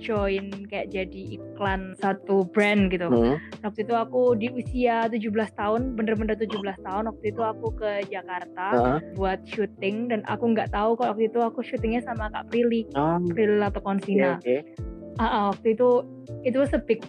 join 0.00 0.48
kayak 0.66 0.88
jadi 0.90 1.36
iklan 1.36 1.92
satu 2.00 2.48
brand 2.48 2.88
gitu. 2.88 3.06
Hmm. 3.06 3.36
Waktu 3.60 3.84
itu 3.84 3.94
aku 3.94 4.34
di 4.34 4.48
usia 4.50 5.06
17 5.06 5.52
tahun, 5.54 5.94
bener-bener 5.94 6.34
17 6.34 6.80
tahun. 6.80 7.12
Waktu 7.12 7.24
itu 7.30 7.42
aku 7.44 7.68
ke 7.76 8.08
Jakarta 8.08 8.66
Heeh. 8.74 8.98
buat 9.14 9.44
syuting 9.44 10.08
dan 10.08 10.24
aku 10.24 10.56
nggak 10.56 10.72
tahu 10.72 10.96
kalau 10.96 11.12
waktu 11.12 11.28
itu 11.28 11.38
aku 11.44 11.60
syutingnya 11.60 12.00
sama 12.00 12.32
Kak 12.32 12.48
Prilly, 12.48 12.88
Oh, 12.96 13.20
Prilly 13.30 13.60
atau 13.60 13.84
Konsina. 13.84 14.40
oke. 14.40 14.56
Ah, 15.20 15.24
ah, 15.28 15.44
waktu 15.52 15.76
itu 15.76 16.00
itu 16.48 16.56
was 16.56 16.72
a 16.72 16.80
big 16.80 17.04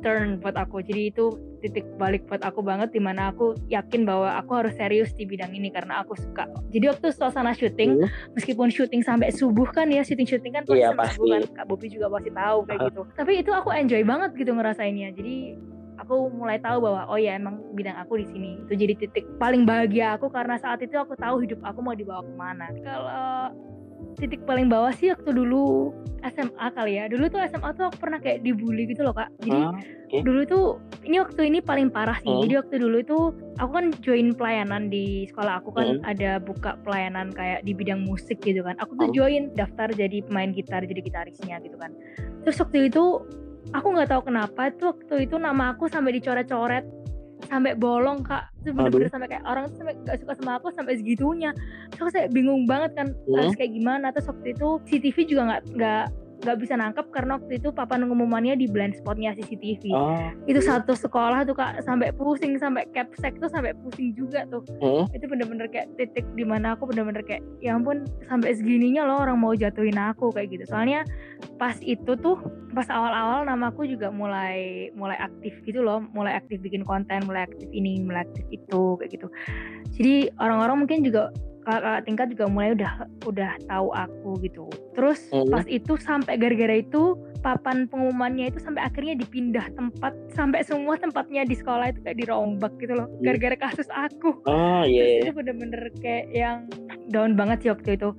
turn 0.00 0.40
buat 0.40 0.56
aku. 0.56 0.80
Jadi 0.80 1.12
itu 1.12 1.36
titik 1.60 1.84
balik 1.94 2.24
buat 2.24 2.40
aku 2.40 2.60
banget 2.60 2.90
di 2.90 2.98
mana 2.98 3.30
aku 3.30 3.52
yakin 3.68 4.02
bahwa 4.02 4.34
aku 4.34 4.50
harus 4.56 4.74
serius 4.74 5.12
di 5.12 5.22
bidang 5.22 5.52
ini 5.52 5.68
karena 5.68 6.00
aku 6.00 6.16
suka. 6.16 6.48
Jadi 6.68 6.88
waktu 6.88 7.06
suasana 7.10 7.52
syuting, 7.52 8.00
Hmm. 8.00 8.08
meskipun 8.32 8.68
syuting 8.68 9.00
sampai 9.00 9.28
subuh 9.30 9.68
kan 9.68 9.86
ya 9.86 10.00
syuting 10.00 10.26
syuting 10.26 10.52
kan 10.52 10.64
Iya, 10.66 10.96
pasti. 10.96 11.20
subuh 11.20 11.28
kan. 11.30 11.42
Kak 11.52 11.66
Bobi 11.66 11.86
juga 11.86 12.08
pasti 12.08 12.30
tahu 12.30 12.58
kayak 12.64 12.80
gitu. 12.88 13.00
Tapi 13.12 13.32
itu 13.38 13.50
aku 13.50 13.68
enjoy 13.70 14.02
banget 14.02 14.30
gitu 14.34 14.50
ngerasainnya. 14.50 15.12
Jadi 15.12 15.36
aku 15.96 16.32
mulai 16.32 16.56
tahu 16.56 16.80
bahwa 16.80 17.04
oh 17.06 17.20
ya 17.20 17.36
emang 17.36 17.60
bidang 17.72 17.94
aku 17.94 18.16
di 18.16 18.26
sini. 18.26 18.50
Itu 18.64 18.72
jadi 18.72 18.96
titik 18.96 19.28
paling 19.36 19.62
bahagia 19.62 20.16
aku 20.16 20.32
karena 20.32 20.56
saat 20.56 20.80
itu 20.80 20.96
aku 20.96 21.12
tahu 21.14 21.44
hidup 21.44 21.60
aku 21.60 21.78
mau 21.78 21.92
dibawa 21.92 22.24
ke 22.24 22.32
mana. 22.32 22.66
Kalau 22.80 23.52
titik 24.18 24.42
paling 24.48 24.66
bawah 24.66 24.90
sih 24.90 25.12
waktu 25.12 25.30
dulu 25.30 25.94
SMA 26.20 26.66
kali 26.74 27.00
ya. 27.00 27.08
Dulu 27.08 27.30
tuh 27.32 27.40
SMA 27.48 27.70
tuh 27.74 27.88
aku 27.88 27.96
pernah 28.02 28.18
kayak 28.20 28.44
dibully 28.44 28.84
gitu 28.90 29.06
loh 29.06 29.14
kak. 29.16 29.30
Jadi 29.40 29.60
Ah, 29.60 29.72
dulu 30.20 30.40
tuh 30.44 30.64
ini 31.06 31.16
waktu 31.22 31.48
ini 31.48 31.58
paling 31.62 31.88
parah 31.88 32.18
sih. 32.20 32.28
Hmm. 32.28 32.42
Jadi 32.44 32.54
waktu 32.60 32.74
dulu 32.82 32.96
itu 33.00 33.18
aku 33.56 33.70
kan 33.72 33.86
join 34.04 34.34
pelayanan 34.34 34.90
di 34.90 35.24
sekolah 35.30 35.64
aku 35.64 35.70
kan 35.72 36.02
Hmm. 36.02 36.10
ada 36.10 36.36
buka 36.42 36.76
pelayanan 36.82 37.32
kayak 37.32 37.64
di 37.64 37.72
bidang 37.72 38.04
musik 38.04 38.42
gitu 38.42 38.60
kan. 38.60 38.76
Aku 38.82 38.98
tuh 38.98 39.08
Hmm. 39.08 39.16
join 39.16 39.42
daftar 39.56 39.88
jadi 39.92 40.20
pemain 40.26 40.52
gitar, 40.52 40.84
jadi 40.84 41.00
gitarisnya 41.00 41.56
gitu 41.62 41.78
kan. 41.80 41.94
Terus 42.44 42.56
waktu 42.60 42.92
itu 42.92 43.24
aku 43.72 43.86
nggak 43.94 44.10
tahu 44.10 44.22
kenapa 44.28 44.74
tuh 44.76 44.92
waktu 44.96 45.24
itu 45.24 45.36
nama 45.38 45.72
aku 45.72 45.86
sampai 45.88 46.16
dicoret-coret 46.18 46.84
sampai 47.48 47.72
bolong 47.78 48.20
kak. 48.20 48.50
Itu 48.60 48.76
bener-bener 48.76 49.08
sampai 49.08 49.28
kayak 49.30 49.44
orang 49.48 49.72
tuh 49.72 49.76
sampai 49.80 49.94
gak 50.04 50.18
suka 50.20 50.32
sama 50.36 50.52
aku 50.60 50.68
sampai 50.74 50.98
segitunya. 51.00 51.50
Terus 51.94 52.00
aku 52.00 52.10
kayak 52.12 52.30
bingung 52.34 52.68
banget 52.68 52.90
kan 52.98 53.06
Hmm. 53.14 53.36
harus 53.40 53.54
kayak 53.56 53.72
gimana. 53.72 54.12
Terus 54.12 54.26
waktu 54.28 54.46
itu 54.52 54.68
CCTV 54.84 55.16
juga 55.24 55.42
nggak 55.48 55.62
nggak 55.76 56.04
nggak 56.40 56.56
bisa 56.56 56.74
nangkep 56.76 57.06
karena 57.12 57.36
waktu 57.36 57.60
itu 57.60 57.68
papan 57.70 58.08
pengumumannya 58.08 58.56
di 58.56 58.66
blind 58.66 58.96
spotnya 58.96 59.36
CCTV 59.36 59.92
Oh, 59.92 60.16
itu 60.48 60.60
satu 60.64 60.96
sekolah 60.96 61.44
tuh 61.44 61.52
kak 61.56 61.84
sampai 61.84 62.12
pusing 62.16 62.56
sampai 62.56 62.88
capsek 62.96 63.36
tuh 63.36 63.48
sampai 63.52 63.76
pusing 63.84 64.16
juga 64.16 64.44
tuh. 64.48 64.64
Hmm. 64.80 65.04
itu 65.12 65.28
bener-bener 65.28 65.68
kayak 65.68 65.92
titik 66.00 66.24
di 66.36 66.44
mana 66.44 66.72
aku 66.76 66.88
bener-bener 66.88 67.20
kayak 67.24 67.44
ya 67.60 67.76
ampun 67.76 68.08
sampai 68.28 68.56
segininya 68.56 69.04
loh 69.04 69.20
orang 69.20 69.36
mau 69.40 69.52
jatuhin 69.52 69.96
aku 70.00 70.32
kayak 70.32 70.52
gitu. 70.52 70.64
Soalnya 70.68 71.04
pas 71.60 71.76
itu 71.84 72.16
tuh 72.16 72.40
pas 72.72 72.86
awal-awal 72.88 73.44
namaku 73.44 73.84
juga 73.88 74.08
mulai 74.08 74.88
mulai 74.94 75.18
aktif 75.20 75.52
gitu 75.66 75.82
loh 75.82 76.00
mulai 76.14 76.38
aktif 76.38 76.62
bikin 76.62 76.86
konten 76.86 77.24
mulai 77.26 77.44
aktif 77.44 77.68
ini 77.74 78.00
mulai 78.00 78.24
aktif 78.24 78.44
itu 78.48 78.96
kayak 78.96 79.10
gitu. 79.12 79.28
Jadi 79.96 80.32
orang-orang 80.38 80.86
mungkin 80.86 81.04
juga 81.04 81.34
kakak 81.70 82.02
tingkat 82.02 82.26
juga 82.30 82.44
mulai 82.46 82.74
udah 82.74 82.92
udah 83.22 83.50
tahu 83.64 83.88
aku 83.90 84.30
gitu 84.42 84.64
terus 84.92 85.22
Hmm. 85.30 85.46
pas 85.46 85.62
itu 85.64 85.94
sampai 85.96 86.34
gara-gara 86.34 86.76
itu 86.76 87.14
papan 87.40 87.86
pengumumannya 87.86 88.50
itu 88.50 88.58
sampai 88.58 88.82
akhirnya 88.82 89.14
dipindah 89.14 89.70
tempat 89.72 90.12
sampai 90.30 90.60
semua 90.60 90.94
tempatnya 90.94 91.42
di 91.42 91.54
sekolah 91.54 91.88
itu 91.88 92.02
kayak 92.02 92.18
dirombak 92.18 92.74
gitu 92.76 92.92
loh 92.92 93.06
Hmm. 93.06 93.22
gara-gara 93.22 93.56
kasus 93.56 93.86
aku 93.88 94.42
Oh, 94.44 94.82
iya, 94.82 95.00
Terus 95.00 95.08
iya. 95.08 95.20
itu 95.22 95.32
bener-bener 95.32 95.82
kayak 95.98 96.26
yang 96.30 96.58
down 97.08 97.32
banget 97.34 97.62
sih 97.62 97.70
waktu 97.70 97.96
itu 97.96 98.10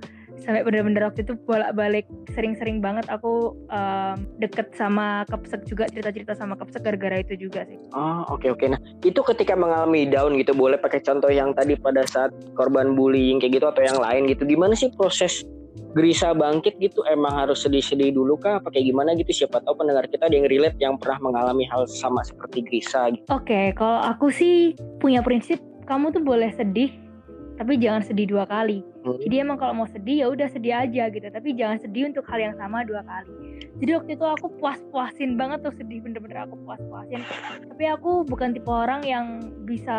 sampai 0.41 0.65
bener-bener 0.65 1.05
waktu 1.05 1.21
itu 1.23 1.37
bolak-balik 1.45 2.09
sering-sering 2.33 2.81
banget 2.81 3.05
aku 3.07 3.53
em, 3.69 4.25
deket 4.41 4.73
sama 4.73 5.23
Kepsek 5.29 5.63
juga 5.69 5.85
cerita-cerita 5.87 6.33
sama 6.33 6.57
Kepsek 6.57 6.81
gara-gara 6.81 7.21
itu 7.21 7.37
juga 7.37 7.63
sih 7.69 7.77
Oh, 7.91 8.23
oke 8.31 8.47
oke. 8.55 8.65
Nah, 8.71 8.79
itu 9.03 9.19
ketika 9.19 9.53
mengalami 9.53 10.07
down 10.07 10.33
gitu, 10.39 10.55
boleh 10.55 10.79
pakai 10.79 11.03
contoh 11.03 11.27
yang 11.27 11.51
tadi 11.51 11.75
pada 11.75 12.07
saat 12.07 12.31
korban 12.55 12.95
bullying 12.95 13.37
kayak 13.37 13.59
gitu 13.59 13.67
atau 13.67 13.83
yang 13.83 13.99
lain 13.99 14.31
gitu. 14.31 14.47
Gimana 14.47 14.73
sih 14.73 14.89
proses 14.95 15.43
Grisa 15.91 16.31
bangkit 16.31 16.79
gitu? 16.79 17.03
Emang 17.03 17.35
harus 17.35 17.67
sedih-sedih 17.67 18.15
dulu 18.15 18.39
kah? 18.39 18.63
Pakai 18.63 18.83
gimana 18.83 19.11
gitu? 19.15 19.43
Siapa 19.43 19.59
tahu 19.59 19.83
pendengar 19.83 20.07
kita 20.07 20.31
ada 20.31 20.35
yang 20.39 20.47
relate 20.47 20.79
yang 20.79 20.95
pernah 20.95 21.19
mengalami 21.19 21.67
hal 21.67 21.83
sama 21.87 22.23
seperti 22.23 22.63
Grisa 22.63 23.11
gitu. 23.11 23.27
Oke, 23.27 23.75
kalau 23.75 23.99
aku 23.99 24.31
sih 24.31 24.75
punya 25.03 25.19
prinsip 25.19 25.59
kamu 25.83 26.15
tuh 26.15 26.23
boleh 26.23 26.47
sedih, 26.55 26.95
tapi 27.57 27.77
jangan 27.77 28.03
sedih 28.05 28.27
dua 28.27 28.43
kali. 28.47 28.83
Hmm. 29.03 29.17
Jadi 29.19 29.35
emang 29.41 29.57
kalau 29.59 29.73
mau 29.83 29.87
sedih 29.89 30.25
ya 30.25 30.27
udah 30.31 30.47
sedih 30.51 30.73
aja 30.75 31.09
gitu, 31.09 31.27
tapi 31.27 31.55
jangan 31.55 31.77
sedih 31.81 32.09
untuk 32.09 32.25
hal 32.27 32.39
yang 32.39 32.55
sama 32.55 32.83
dua 32.83 33.01
kali. 33.03 33.31
Jadi 33.81 33.91
waktu 33.97 34.11
itu 34.19 34.25
aku 34.25 34.47
puas-puasin 34.61 35.39
banget 35.39 35.65
tuh 35.65 35.73
sedih 35.73 36.03
bener-bener 36.03 36.45
aku 36.45 36.55
puas-puasin. 36.63 37.21
Tapi 37.71 37.83
aku 37.89 38.27
bukan 38.27 38.53
tipe 38.53 38.69
orang 38.69 39.01
yang 39.03 39.41
bisa 39.65 39.97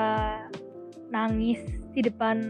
nangis 1.12 1.60
di 1.92 2.00
depan 2.00 2.40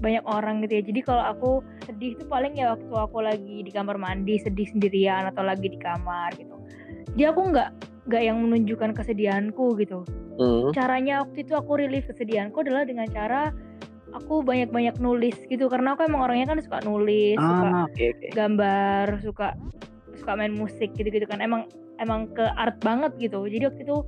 banyak 0.00 0.24
orang 0.24 0.64
gitu 0.64 0.80
ya. 0.80 0.82
Jadi 0.84 1.00
kalau 1.04 1.24
aku 1.24 1.50
sedih 1.88 2.16
tuh 2.16 2.28
paling 2.28 2.56
ya 2.56 2.76
waktu 2.76 2.92
aku 2.92 3.18
lagi 3.20 3.56
di 3.64 3.70
kamar 3.72 4.00
mandi 4.00 4.40
sedih 4.40 4.68
sendirian 4.68 5.28
atau 5.28 5.44
lagi 5.44 5.68
di 5.68 5.78
kamar 5.80 6.32
gitu. 6.36 6.56
Jadi 7.16 7.24
aku 7.26 7.40
nggak 7.50 7.70
nggak 8.08 8.22
yang 8.24 8.40
menunjukkan 8.40 8.96
kesedihanku 8.96 9.76
gitu 9.76 10.02
Hmm. 10.40 10.72
caranya 10.72 11.20
waktu 11.20 11.44
itu 11.44 11.52
aku 11.52 11.76
relief 11.76 12.08
kesedihanku 12.08 12.64
adalah 12.64 12.88
dengan 12.88 13.04
cara 13.12 13.52
aku 14.12 14.42
banyak-banyak 14.42 14.96
nulis 14.98 15.36
gitu 15.46 15.70
karena 15.70 15.94
aku 15.94 16.06
emang 16.06 16.26
orangnya 16.26 16.50
kan 16.50 16.58
suka 16.62 16.78
nulis 16.82 17.38
suka 17.38 17.66
Ah, 17.68 17.84
oke 17.86 18.04
oke. 18.16 18.26
gambar 18.34 19.06
suka 19.22 19.46
suka 20.18 20.32
main 20.36 20.52
musik 20.52 20.90
gitu-gitu 20.98 21.26
kan 21.30 21.38
emang 21.40 21.66
emang 22.00 22.32
ke 22.32 22.42
art 22.56 22.80
banget 22.80 23.12
gitu. 23.20 23.44
Jadi 23.44 23.64
waktu 23.68 23.82
itu 23.84 23.98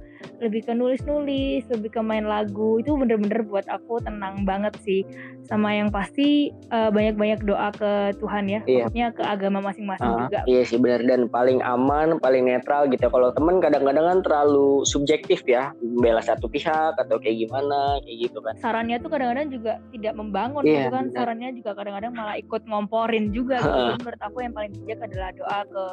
lebih 0.41 0.65
ke 0.65 0.73
nulis-nulis 0.73 1.63
lebih 1.69 1.91
ke 1.91 2.01
main 2.01 2.25
lagu. 2.25 2.81
Itu 2.81 2.97
bener-bener 2.97 3.45
buat 3.45 3.69
aku 3.69 4.01
tenang 4.01 4.43
banget 4.43 4.73
sih. 4.81 5.05
Sama 5.45 5.77
yang 5.77 5.93
pasti 5.93 6.49
eh, 6.51 6.91
banyak-banyak 6.91 7.45
doa 7.45 7.69
ke 7.71 7.93
Tuhan 8.19 8.49
ya. 8.49 8.61
Iya. 8.65 8.89
maksudnya 8.89 9.09
ke 9.13 9.23
agama 9.23 9.59
masing-masing 9.61 10.09
Ah, 10.09 10.19
juga. 10.25 10.41
iya 10.47 10.63
sih 10.65 10.79
benar 10.79 11.05
dan 11.05 11.29
paling 11.29 11.61
aman, 11.61 12.17
paling 12.19 12.47
netral 12.47 12.89
gitu. 12.89 13.07
Kalau 13.07 13.31
temen 13.31 13.61
kadang-kadang 13.61 14.07
kan 14.07 14.19
terlalu 14.23 14.83
subjektif 14.83 15.45
ya, 15.45 15.75
bela 16.01 16.19
satu 16.19 16.47
pihak 16.47 16.97
atau 16.97 17.17
kayak 17.19 17.43
gimana, 17.43 18.01
kayak 18.01 18.19
gitu 18.27 18.39
kan. 18.41 18.55
sarannya 18.57 18.97
tuh 18.97 19.11
kadang-kadang 19.11 19.51
juga 19.51 19.73
tidak 19.91 20.15
membangun 20.15 20.63
Iya, 20.63 20.87
gitu 20.87 20.89
kan. 20.91 21.05
sarannya 21.11 21.51
juga 21.53 21.71
kadang-kadang 21.75 22.13
malah 22.15 22.37
ikut 22.39 22.63
ngomporin 22.65 23.29
juga 23.31 23.59
gitu. 23.59 23.81
Menurut 23.99 24.21
aku 24.23 24.39
yang 24.41 24.55
paling 24.55 24.73
bijak 24.73 25.01
adalah 25.03 25.31
doa 25.35 25.59
ke 25.67 25.85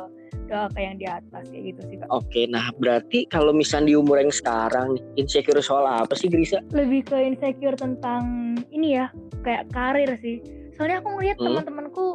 ke 0.50 0.58
yang 0.76 0.98
di 0.98 1.06
atas 1.06 1.46
kayak 1.48 1.64
gitu 1.70 1.82
sih 1.86 1.96
kak 1.96 2.10
Oke, 2.10 2.42
nah 2.46 2.74
berarti 2.76 3.24
kalau 3.26 3.54
misalnya 3.54 3.86
di 3.88 3.96
umur 3.96 4.18
yang 4.18 4.34
sekarang 4.34 4.98
insecure 5.14 5.62
soal 5.62 5.86
apa 5.86 6.12
sih 6.14 6.26
Grisa? 6.26 6.58
lebih 6.70 7.06
ke 7.06 7.18
insecure 7.24 7.78
tentang 7.78 8.24
ini 8.68 8.98
ya 8.98 9.14
kayak 9.40 9.70
karir 9.70 10.18
sih 10.18 10.42
soalnya 10.74 11.00
aku 11.00 11.14
ngeliat 11.14 11.38
Hmm. 11.38 11.46
teman-temanku 11.54 12.06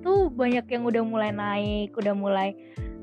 tuh 0.00 0.28
banyak 0.28 0.66
yang 0.66 0.82
udah 0.82 1.02
mulai 1.02 1.30
naik 1.30 1.94
udah 1.94 2.12
mulai 2.12 2.50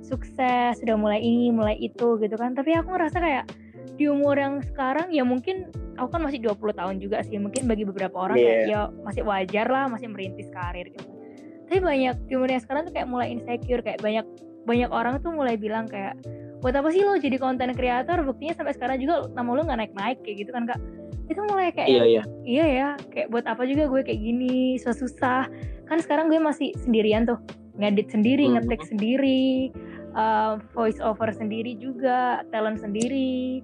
sukses 0.02 0.76
udah 0.80 0.96
mulai 0.96 1.18
ini 1.18 1.50
mulai 1.50 1.78
itu 1.78 2.18
gitu 2.18 2.36
kan 2.36 2.52
tapi 2.52 2.74
aku 2.74 2.92
ngerasa 2.92 3.18
kayak 3.18 3.46
di 3.96 4.06
umur 4.06 4.34
yang 4.34 4.60
sekarang 4.62 5.10
ya 5.10 5.22
mungkin 5.22 5.70
aku 5.94 6.10
kan 6.10 6.22
masih 6.22 6.42
20 6.42 6.58
tahun 6.74 6.96
juga 6.98 7.22
sih 7.22 7.38
mungkin 7.38 7.66
bagi 7.66 7.86
beberapa 7.86 8.18
orang 8.20 8.36
Iya. 8.36 8.50
kayak 8.50 8.66
ya 8.68 8.82
masih 9.00 9.22
wajar 9.24 9.68
lah 9.68 9.86
masih 9.88 10.08
merintis 10.08 10.50
karir 10.50 10.90
gitu 10.90 11.06
tapi 11.66 11.80
banyak 11.80 12.16
di 12.26 12.34
umur 12.34 12.50
yang 12.50 12.60
sekarang 12.60 12.84
tuh 12.84 12.94
kayak 12.94 13.08
mulai 13.08 13.28
insecure 13.30 13.80
kayak 13.80 14.02
banyak 14.02 14.26
banyak 14.66 14.90
orang 14.94 15.20
tuh 15.20 15.34
mulai 15.34 15.58
bilang 15.58 15.90
kayak 15.90 16.18
buat 16.62 16.78
apa 16.78 16.94
sih 16.94 17.02
lo 17.02 17.18
jadi 17.18 17.42
konten 17.42 17.74
kreator? 17.74 18.22
Buktinya 18.22 18.54
sampai 18.54 18.74
sekarang 18.78 19.02
juga 19.02 19.26
nama 19.34 19.50
lo 19.50 19.62
nggak 19.66 19.80
naik 19.82 19.94
naik 19.98 20.18
kayak 20.22 20.46
gitu 20.46 20.52
kan 20.54 20.70
kak. 20.70 20.80
Itu 21.32 21.42
mulai 21.48 21.74
kayak 21.74 21.90
Iya 21.90 22.04
iya. 22.06 22.24
iya 22.46 22.66
ya 22.68 22.90
kayak 23.10 23.32
buat 23.34 23.46
apa 23.50 23.66
juga 23.66 23.90
gue 23.90 24.02
kayak 24.06 24.22
gini 24.22 24.78
susah 24.78 24.98
susah. 24.98 25.44
Kan 25.90 25.98
sekarang 26.04 26.30
gue 26.30 26.38
masih 26.38 26.76
sendirian 26.78 27.26
tuh 27.26 27.42
ngedit 27.80 28.14
sendiri 28.14 28.46
Hmm. 28.46 28.62
ngetik 28.62 28.84
sendiri 28.86 29.72
uh, 30.14 30.60
voice 30.76 31.00
over 31.02 31.32
sendiri 31.34 31.74
juga 31.80 32.46
talent 32.54 32.78
sendiri. 32.78 33.64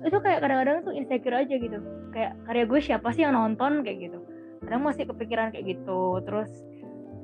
Itu 0.00 0.16
kayak 0.22 0.40
kadang-kadang 0.40 0.86
tuh 0.86 0.94
insecure 0.94 1.36
aja 1.36 1.54
gitu. 1.58 1.78
Kayak 2.14 2.38
karya 2.46 2.64
gue 2.64 2.80
siapa 2.80 3.08
sih 3.12 3.26
yang 3.26 3.34
nonton 3.36 3.82
kayak 3.84 4.08
gitu. 4.08 4.18
Kadang 4.64 4.86
masih 4.86 5.04
kepikiran 5.10 5.52
kayak 5.52 5.76
gitu. 5.76 6.22
Terus 6.24 6.50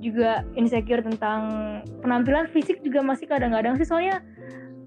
juga 0.05 0.45
insecure 0.55 1.01
tentang 1.01 1.41
penampilan 2.05 2.45
fisik 2.53 2.85
juga 2.85 3.01
masih 3.01 3.25
kadang-kadang 3.25 3.75
sih 3.75 3.89
soalnya 3.89 4.21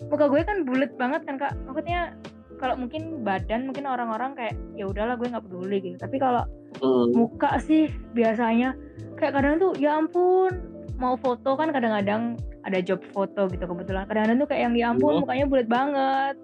muka 0.08 0.30
gue 0.30 0.46
kan 0.46 0.62
bulat 0.62 0.94
banget 0.96 1.26
kan 1.26 1.36
kak 1.36 1.58
maksudnya 1.66 2.14
kalau 2.58 2.74
mungkin 2.74 3.22
badan 3.22 3.66
mungkin 3.66 3.86
orang-orang 3.86 4.34
kayak 4.34 4.54
ya 4.74 4.86
udahlah 4.86 5.18
gue 5.18 5.26
nggak 5.28 5.46
peduli 5.46 5.78
gitu 5.82 5.98
tapi 5.98 6.18
kalau 6.18 6.46
Hmm. 6.78 7.10
muka 7.10 7.58
sih 7.58 7.90
biasanya 8.14 8.78
kayak 9.18 9.34
kadang 9.34 9.58
tuh 9.58 9.74
ya 9.82 9.98
ampun 9.98 10.54
mau 11.02 11.18
foto 11.18 11.58
kan 11.58 11.74
kadang-kadang 11.74 12.38
ada 12.62 12.78
job 12.86 13.02
foto 13.10 13.50
gitu 13.50 13.66
kebetulan 13.66 14.06
kadang-kadang 14.06 14.38
tuh 14.38 14.50
kayak 14.50 14.62
yang 14.70 14.74
ya 14.78 14.86
ampun 14.94 15.18
Hmm. 15.18 15.22
mukanya 15.26 15.46
bulat 15.50 15.66
banget 15.66 16.36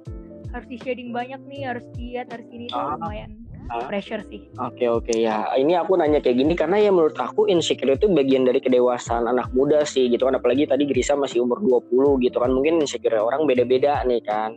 harus 0.49 0.65
di 0.65 0.77
shading 0.77 1.13
banyak 1.13 1.37
nih 1.45 1.69
harus 1.69 1.85
diet 1.93 2.25
harus 2.33 2.45
ini 2.49 2.65
tuh 2.65 2.77
Ah. 2.77 2.97
lumayan 2.97 3.42
Ah. 3.71 3.87
pressure 3.87 4.23
sih. 4.27 4.49
Oke 4.59 4.85
oke 4.89 5.13
ya 5.15 5.47
ini 5.55 5.77
aku 5.77 5.95
nanya 5.95 6.19
kayak 6.19 6.37
gini 6.39 6.53
karena 6.53 6.79
ya 6.79 6.91
menurut 6.91 7.15
aku 7.15 7.47
insecure 7.47 7.95
itu 7.95 8.11
bagian 8.11 8.43
dari 8.43 8.59
kedewasaan 8.59 9.27
anak 9.29 9.51
muda 9.55 9.87
sih 9.87 10.11
gitu 10.11 10.27
kan 10.27 10.35
apalagi 10.35 10.67
tadi 10.67 10.83
Grisa 10.83 11.15
masih 11.15 11.43
umur 11.43 11.61
20 11.63 12.23
gitu 12.23 12.37
kan 12.43 12.51
mungkin 12.51 12.83
insecure 12.83 13.19
orang 13.19 13.47
beda-beda 13.47 14.03
nih 14.03 14.21
kan 14.23 14.55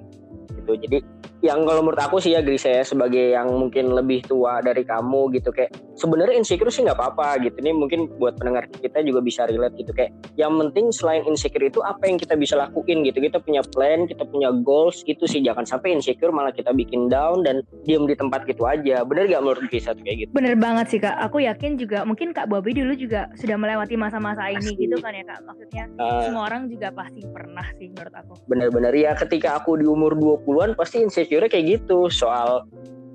gitu 0.58 0.74
jadi 0.74 0.98
yang 1.46 1.62
kalau 1.62 1.86
menurut 1.86 2.02
aku 2.02 2.18
sih 2.18 2.34
ya 2.34 2.42
Grisa 2.42 2.66
ya 2.68 2.82
sebagai 2.82 3.30
yang 3.30 3.46
mungkin 3.46 3.94
lebih 3.94 4.26
tua 4.26 4.58
dari 4.58 4.82
kamu 4.82 5.30
gitu 5.38 5.54
kayak 5.54 5.70
sebenarnya 5.94 6.34
insecure 6.34 6.68
sih 6.68 6.82
nggak 6.82 6.98
apa-apa 6.98 7.38
gitu. 7.46 7.54
Ini 7.62 7.70
mungkin 7.70 8.10
buat 8.18 8.34
pendengar 8.34 8.66
kita 8.68 9.00
juga 9.00 9.22
bisa 9.22 9.46
relate 9.46 9.78
gitu 9.78 9.94
kayak 9.94 10.10
yang 10.34 10.50
penting 10.58 10.90
selain 10.90 11.22
insecure 11.22 11.62
itu 11.62 11.78
apa 11.80 12.02
yang 12.04 12.18
kita 12.18 12.34
bisa 12.34 12.58
lakuin 12.58 13.06
gitu. 13.06 13.22
Kita 13.22 13.38
punya 13.38 13.62
plan 13.62 14.04
kita 14.04 14.26
punya 14.26 14.50
goals 14.50 15.06
itu 15.06 15.22
sih. 15.24 15.38
Jangan 15.38 15.62
sampai 15.62 15.94
insecure 15.94 16.34
malah 16.34 16.50
kita 16.50 16.74
bikin 16.74 17.06
down 17.06 17.46
dan 17.46 17.62
diem 17.86 18.02
di 18.04 18.18
tempat 18.18 18.42
gitu 18.44 18.66
aja. 18.66 19.06
Bener 19.06 19.30
gak 19.30 19.42
menurut 19.46 19.62
Grisa 19.70 19.94
tuh 19.94 20.02
kayak 20.02 20.26
gitu? 20.26 20.30
Bener 20.34 20.58
banget 20.58 20.86
sih 20.90 20.98
kak. 20.98 21.14
Aku 21.22 21.38
yakin 21.38 21.78
juga 21.78 22.02
mungkin 22.02 22.34
kak 22.34 22.50
Bobby 22.50 22.74
dulu 22.74 22.96
juga 22.96 23.28
sudah 23.38 23.54
melewati 23.54 23.94
masa-masa 23.94 24.50
ini 24.50 24.74
gitu 24.74 24.98
kan 24.98 25.14
ya 25.14 25.22
kak. 25.22 25.40
Maksudnya 25.44 25.84
Ah, 25.96 26.24
semua 26.24 26.48
orang 26.48 26.66
juga 26.66 26.88
pasti 26.90 27.20
pernah 27.22 27.62
sih 27.76 27.86
menurut 27.86 28.10
aku. 28.12 28.32
bener-bener 28.48 28.94
ya 28.94 29.12
ketika 29.12 29.60
aku 29.60 29.76
di 29.76 29.84
umur 29.84 30.16
20-an 30.16 30.72
pasti 30.72 31.00
insecure 31.00 31.35
kayak 31.44 31.76
gitu 31.76 32.08
soal 32.08 32.64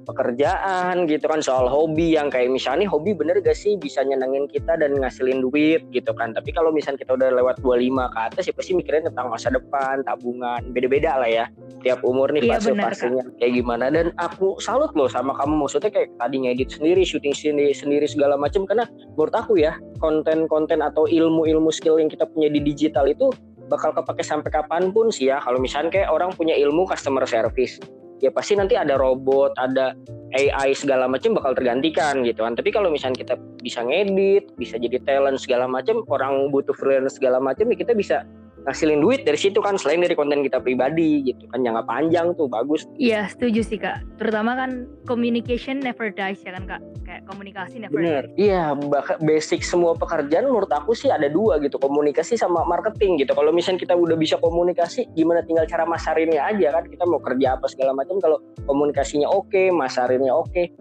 pekerjaan 0.04 1.06
gitu 1.08 1.26
kan 1.30 1.40
soal 1.40 1.70
hobi 1.70 2.18
yang 2.18 2.28
kayak 2.28 2.50
misalnya 2.50 2.86
nih, 2.86 2.90
hobi 2.90 3.12
bener 3.16 3.38
gak 3.40 3.56
sih 3.56 3.78
bisa 3.78 4.02
nyenengin 4.02 4.50
kita 4.50 4.76
dan 4.76 4.98
ngasilin 4.98 5.40
duit 5.46 5.86
gitu 5.94 6.12
kan. 6.12 6.34
Tapi 6.34 6.50
kalau 6.52 6.74
misalnya 6.74 7.06
kita 7.06 7.16
udah 7.16 7.30
lewat 7.32 7.62
25 7.62 8.14
ke 8.14 8.20
atas 8.20 8.44
ya 8.50 8.54
pasti 8.54 8.72
mikirin 8.76 9.06
tentang 9.08 9.30
masa 9.30 9.54
depan 9.54 10.02
tabungan 10.04 10.62
beda-beda 10.74 11.22
lah 11.22 11.30
ya. 11.30 11.46
Tiap 11.82 12.06
umur 12.06 12.30
nih 12.34 12.46
Iya, 12.46 12.58
fase-fasenya 12.58 13.24
kayak 13.38 13.54
gimana. 13.62 13.90
Dan 13.90 14.14
aku 14.18 14.58
salut 14.62 14.92
loh 14.98 15.10
sama 15.10 15.34
kamu 15.38 15.66
maksudnya 15.66 15.90
kayak 15.94 16.14
tadi 16.18 16.36
ngedit 16.46 16.70
sendiri 16.74 17.02
syuting 17.06 17.34
sendiri, 17.34 17.74
sendiri 17.74 18.06
segala 18.10 18.36
macam 18.36 18.66
karena 18.66 18.86
menurut 19.16 19.34
aku 19.34 19.62
ya 19.62 19.78
konten-konten 20.02 20.82
atau 20.82 21.06
ilmu-ilmu 21.06 21.70
skill 21.70 22.02
yang 22.02 22.10
kita 22.10 22.26
punya 22.30 22.50
di 22.50 22.62
digital 22.62 23.06
itu 23.06 23.30
bakal 23.70 23.96
kepake 23.96 24.20
sampai 24.26 24.52
kapan 24.52 24.92
pun 24.92 25.14
sih 25.14 25.32
ya. 25.32 25.40
Kalau 25.40 25.62
misalnya 25.62 25.94
kayak 25.94 26.10
orang 26.12 26.34
punya 26.36 26.58
ilmu 26.58 26.84
customer 26.90 27.24
service 27.24 27.80
ya 28.22 28.30
pasti 28.30 28.54
nanti 28.56 28.78
ada 28.78 28.96
robot 28.96 29.58
ada 29.58 29.98
AI 30.32 30.72
segala 30.72 31.12
macam 31.12 31.36
bakal 31.36 31.52
tergantikan 31.58 32.24
gitu 32.24 32.48
kan. 32.48 32.56
Tapi 32.56 32.72
kalau 32.72 32.88
misalnya 32.88 33.20
kita 33.20 33.36
bisa 33.60 33.84
ngedit 33.84 34.48
bisa 34.56 34.80
jadi 34.80 35.02
talent 35.04 35.42
segala 35.44 35.68
macam 35.68 36.06
orang 36.08 36.48
butuh 36.54 36.72
freelance 36.78 37.20
segala 37.20 37.44
macam 37.44 37.68
ya 37.68 37.76
kita 37.76 37.92
bisa 37.92 38.24
ngasilin 38.68 39.02
duit 39.02 39.26
dari 39.26 39.40
situ 39.40 39.58
kan 39.60 39.76
selain 39.78 40.06
dari 40.06 40.14
konten 40.14 40.46
kita 40.46 40.62
pribadi 40.62 41.26
gitu 41.26 41.50
kan 41.50 41.66
jangka 41.66 41.84
panjang 41.86 42.34
tuh 42.38 42.46
bagus 42.46 42.86
Iya 43.02 43.26
setuju 43.34 43.62
sih 43.66 43.80
kak. 43.82 44.04
Terutama 44.22 44.54
kan 44.54 44.86
communication 45.10 45.82
never 45.82 46.14
dies 46.14 46.38
ya 46.46 46.54
kan 46.54 46.70
kak. 46.70 46.82
Kayak 47.02 47.22
komunikasi 47.26 47.76
never 47.82 47.98
Bener. 47.98 48.24
dies. 48.36 48.52
Iya, 48.52 48.78
basic 49.24 49.66
semua 49.66 49.98
pekerjaan 49.98 50.46
menurut 50.48 50.70
aku 50.70 50.94
sih 50.94 51.10
ada 51.10 51.26
dua 51.28 51.58
gitu, 51.60 51.82
komunikasi 51.82 52.38
sama 52.38 52.62
marketing 52.68 53.26
gitu. 53.26 53.34
Kalau 53.34 53.50
misalnya 53.50 53.82
kita 53.82 53.94
udah 53.98 54.16
bisa 54.16 54.38
komunikasi, 54.38 55.10
gimana 55.18 55.42
tinggal 55.42 55.66
cara 55.66 55.84
masarinnya 55.90 56.46
aja 56.46 56.78
kan. 56.78 56.84
Kita 56.88 57.04
mau 57.10 57.20
kerja 57.20 57.58
apa 57.58 57.66
segala 57.68 57.98
macam, 57.98 58.22
kalau 58.22 58.38
komunikasinya 58.70 59.28
oke, 59.28 59.74
masarinnya 59.74 60.32
oke, 60.32 60.72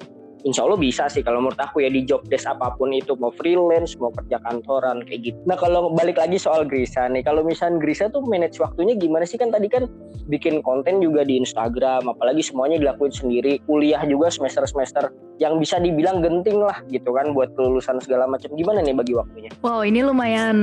insya 0.44 0.64
Allah 0.64 0.80
bisa 0.80 1.04
sih 1.12 1.20
kalau 1.20 1.44
menurut 1.44 1.60
aku 1.60 1.84
ya 1.84 1.90
di 1.92 2.04
job 2.04 2.24
desk 2.28 2.48
apa 2.48 2.72
pun 2.76 2.92
itu 2.94 3.12
mau 3.20 3.32
freelance 3.34 3.96
mau 4.00 4.12
kerja 4.14 4.40
kantoran 4.40 5.04
kayak 5.04 5.32
gitu. 5.32 5.38
Nah 5.44 5.56
kalau 5.58 5.92
balik 5.92 6.16
lagi 6.16 6.40
soal 6.40 6.64
Grisa 6.64 7.06
nih, 7.08 7.24
kalau 7.24 7.44
misalnya 7.44 7.80
Grisa 7.80 8.08
tuh 8.08 8.24
manage 8.24 8.56
waktunya 8.60 8.96
gimana 8.96 9.28
sih 9.28 9.36
kan 9.36 9.52
tadi 9.52 9.68
kan 9.68 9.86
bikin 10.30 10.62
konten 10.62 11.02
juga 11.02 11.26
di 11.26 11.40
Instagram, 11.40 12.06
apalagi 12.08 12.40
semuanya 12.40 12.78
dilakuin 12.78 13.12
sendiri, 13.12 13.60
kuliah 13.66 14.00
juga 14.06 14.30
semester 14.30 14.64
semester 14.64 15.10
yang 15.40 15.56
bisa 15.56 15.80
dibilang 15.80 16.20
genting 16.20 16.60
lah 16.60 16.80
gitu 16.92 17.12
kan 17.16 17.32
buat 17.32 17.52
kelulusan 17.56 18.00
segala 18.00 18.28
macam. 18.28 18.52
Gimana 18.54 18.84
nih 18.84 18.96
bagi 18.96 19.12
waktunya? 19.16 19.50
Wow 19.60 19.84
ini 19.84 20.04
lumayan 20.04 20.58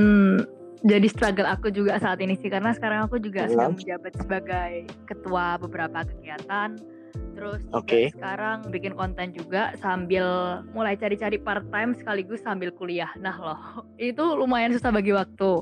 jadi 0.86 1.10
struggle 1.10 1.46
aku 1.46 1.74
juga 1.74 1.98
saat 1.98 2.22
ini 2.22 2.38
sih 2.38 2.46
karena 2.46 2.70
sekarang 2.70 3.10
aku 3.10 3.18
juga 3.18 3.50
sedang 3.50 3.74
menjabat 3.74 4.14
sebagai 4.14 4.72
ketua 5.10 5.58
beberapa 5.58 6.06
kegiatan 6.06 6.78
terus 7.32 7.62
Oke. 7.70 8.10
sekarang 8.10 8.66
bikin 8.68 8.92
konten 8.92 9.30
juga 9.30 9.70
sambil 9.78 10.26
mulai 10.74 10.98
cari-cari 10.98 11.38
part 11.38 11.62
time 11.70 11.94
sekaligus 11.94 12.42
sambil 12.42 12.70
kuliah 12.70 13.10
nah 13.16 13.34
loh 13.34 13.60
itu 14.00 14.22
lumayan 14.34 14.74
susah 14.74 14.90
bagi 14.90 15.12
waktu 15.12 15.52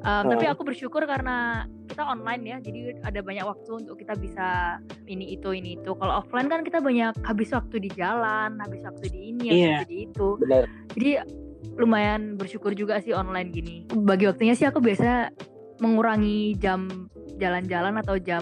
Um, 0.00 0.32
tapi 0.32 0.48
Hmm. 0.48 0.56
aku 0.56 0.64
bersyukur 0.64 1.04
karena 1.04 1.68
kita 1.84 2.08
online 2.08 2.40
ya 2.40 2.56
jadi 2.56 3.04
ada 3.04 3.20
banyak 3.20 3.44
waktu 3.44 3.84
untuk 3.84 4.00
kita 4.00 4.16
bisa 4.16 4.80
ini 5.04 5.36
itu 5.36 5.52
ini 5.52 5.76
itu 5.76 5.92
kalau 5.92 6.24
offline 6.24 6.48
kan 6.48 6.64
kita 6.64 6.80
banyak 6.80 7.12
habis 7.20 7.52
waktu 7.52 7.84
di 7.84 7.92
jalan 7.92 8.56
habis 8.64 8.80
waktu 8.80 9.12
di 9.12 9.36
ini 9.36 9.52
habis 9.52 9.60
Iya. 9.60 9.76
waktu 9.76 9.88
di 9.92 9.98
itu 10.08 10.28
Bener. 10.40 10.64
jadi 10.96 11.10
lumayan 11.76 12.40
bersyukur 12.40 12.72
juga 12.72 12.96
sih 12.98 13.12
online 13.12 13.52
gini. 13.52 13.76
Bagi 13.92 14.24
waktunya 14.24 14.56
sih 14.56 14.64
aku 14.64 14.80
biasa 14.80 15.36
mengurangi 15.80 16.56
jam 16.56 16.88
jalan-jalan 17.36 18.00
atau 18.00 18.16
jam 18.16 18.40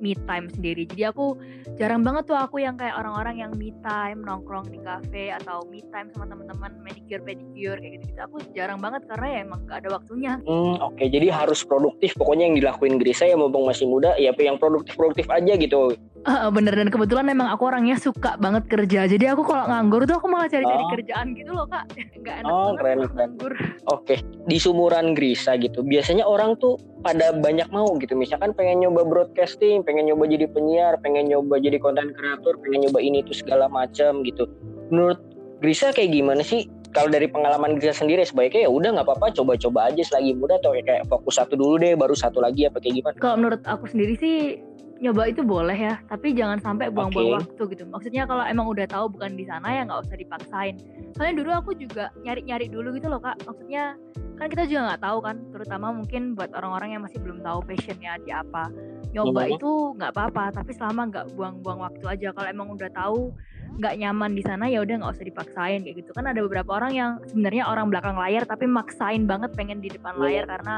me 0.00 0.16
time 0.26 0.48
sendiri. 0.50 0.88
Jadi 0.88 1.12
aku 1.12 1.36
jarang 1.76 2.02
banget 2.02 2.26
tuh 2.26 2.36
aku 2.40 2.58
yang 2.58 2.74
kayak 2.80 2.96
orang-orang 2.96 3.44
yang 3.44 3.52
me 3.54 3.70
time 3.84 4.24
nongkrong 4.24 4.72
di 4.72 4.80
cafe 4.80 5.30
atau 5.30 5.62
me 5.68 5.84
time 5.92 6.08
sama 6.16 6.26
teman-teman 6.26 6.72
manicure 6.80 7.22
pedicure 7.22 7.78
kayak 7.78 8.00
gitu. 8.02 8.18
Aku 8.24 8.36
jarang 8.56 8.80
banget 8.80 9.04
karena 9.06 9.28
ya 9.28 9.38
emang 9.44 9.60
gak 9.68 9.84
ada 9.86 10.00
waktunya. 10.00 10.32
Hmm, 10.42 10.80
oke. 10.80 11.04
Jadi 11.04 11.28
harus 11.28 11.60
produktif. 11.62 12.16
Pokoknya 12.16 12.50
yang 12.50 12.56
dilakuin 12.56 12.96
Grisa 12.96 13.28
ya 13.28 13.36
mumpung 13.36 13.68
masih 13.68 13.86
muda, 13.86 14.16
ya 14.16 14.32
yang 14.40 14.56
produktif-produktif 14.56 15.28
aja 15.28 15.52
gitu. 15.54 15.94
Ah, 16.20 16.52
bener 16.52 16.76
dan 16.76 16.92
kebetulan 16.92 17.24
memang 17.24 17.48
aku 17.48 17.64
orangnya 17.64 17.96
suka 17.96 18.36
banget 18.36 18.68
kerja. 18.68 19.08
Jadi 19.08 19.24
aku 19.24 19.40
kalau 19.40 19.64
nganggur 19.66 20.04
tuh 20.04 20.20
aku 20.20 20.28
malah 20.28 20.52
cari-cari 20.52 20.84
Oh. 20.84 20.92
kerjaan 20.92 21.32
gitu 21.32 21.50
loh 21.56 21.64
kak. 21.64 21.88
Gak 22.20 22.44
enak 22.44 22.50
Oh, 22.52 22.76
banget 22.76 22.78
keren, 22.78 22.98
nganggur. 23.16 23.52
Oke, 23.88 24.16
di 24.44 24.56
sumuran 24.60 25.16
Grisa 25.16 25.56
gitu. 25.56 25.80
Biasanya 25.80 26.28
orang 26.28 26.60
tuh 26.60 26.76
pada 27.00 27.32
banyak 27.32 27.72
mau 27.72 27.88
gitu. 27.96 28.12
Misalkan 28.12 28.52
pengen 28.52 28.84
nyoba 28.84 29.00
broadcasting, 29.02 29.80
pengen 29.80 30.04
nyoba 30.06 30.28
jadi 30.28 30.44
penyiar, 30.46 31.00
pengen 31.00 31.24
nyoba 31.26 31.56
jadi 31.56 31.80
konten 31.80 32.12
kreator, 32.12 32.60
pengen 32.60 32.84
nyoba 32.84 33.00
ini 33.00 33.24
itu 33.24 33.32
segala 33.32 33.66
macam 33.66 34.20
gitu. 34.20 34.44
Menurut 34.92 35.20
Grisa 35.60 35.88
kayak 35.88 36.12
gimana 36.12 36.40
sih? 36.40 36.68
Kalau 36.90 37.06
dari 37.06 37.30
pengalaman 37.30 37.78
Grisa 37.78 38.02
sendiri 38.02 38.26
sebaiknya 38.26 38.66
ya 38.66 38.70
udah 38.70 38.98
nggak 38.98 39.06
apa-apa 39.06 39.30
coba-coba 39.30 39.94
aja 39.94 40.02
selagi 40.02 40.34
muda 40.34 40.58
atau 40.58 40.74
kayak 40.74 41.06
fokus 41.06 41.38
satu 41.38 41.54
dulu 41.54 41.78
deh 41.78 41.94
baru 41.94 42.18
satu 42.18 42.42
lagi 42.42 42.66
apa 42.66 42.82
kayak 42.82 42.94
gimana? 42.98 43.16
Kalau 43.22 43.36
menurut 43.38 43.62
aku 43.62 43.86
sendiri 43.86 44.18
sih 44.18 44.58
nyoba 45.00 45.30
itu 45.30 45.40
boleh 45.46 45.78
ya, 45.78 45.94
tapi 46.10 46.34
jangan 46.36 46.58
sampai 46.60 46.90
buang-buang 46.92 47.30
Oke. 47.30 47.36
waktu 47.46 47.62
gitu. 47.78 47.84
Maksudnya 47.88 48.26
kalau 48.26 48.44
emang 48.44 48.66
udah 48.68 48.84
tahu 48.90 49.06
bukan 49.06 49.38
di 49.38 49.46
sana 49.46 49.70
ya 49.70 49.86
nggak 49.86 50.02
usah 50.02 50.16
dipaksain. 50.18 50.74
Soalnya 51.14 51.34
dulu 51.40 51.50
aku 51.54 51.70
juga 51.78 52.10
nyari-nyari 52.26 52.66
dulu 52.68 52.92
gitu 52.98 53.06
loh 53.06 53.22
kak. 53.22 53.38
Maksudnya 53.46 53.94
kan 54.36 54.46
kita 54.50 54.66
juga 54.66 54.80
nggak 54.92 55.02
tahu 55.06 55.18
kan, 55.22 55.36
terutama 55.54 55.86
mungkin 55.94 56.34
buat 56.34 56.50
orang-orang 56.52 56.98
yang 56.98 57.02
masih 57.06 57.22
belum 57.22 57.40
tahu 57.40 57.64
passionnya 57.64 58.18
di 58.20 58.34
apa. 58.34 58.66
Nyoba 59.14 59.42
Mhm. 59.46 59.52
itu 59.56 59.70
nggak 59.94 60.10
apa-apa, 60.12 60.44
tapi 60.58 60.70
selama 60.74 61.06
nggak 61.06 61.26
buang-buang 61.38 61.80
waktu 61.86 62.04
aja. 62.10 62.28
Kalau 62.34 62.48
emang 62.50 62.68
udah 62.74 62.90
tahu 62.92 63.32
nggak 63.78 63.94
nyaman 64.00 64.34
di 64.34 64.42
sana 64.42 64.66
ya 64.66 64.82
udah 64.82 64.94
nggak 64.98 65.12
usah 65.14 65.26
dipaksain 65.26 65.80
kayak 65.86 65.96
gitu. 66.02 66.10
Kan 66.16 66.26
ada 66.26 66.40
beberapa 66.42 66.70
orang 66.74 66.92
yang 66.96 67.10
sebenarnya 67.30 67.68
orang 67.70 67.86
belakang 67.92 68.16
layar 68.18 68.42
tapi 68.44 68.66
maksain 68.66 69.28
banget 69.28 69.54
pengen 69.54 69.78
di 69.78 69.92
depan 69.92 70.16
Iya. 70.18 70.22
layar 70.26 70.44
karena 70.50 70.74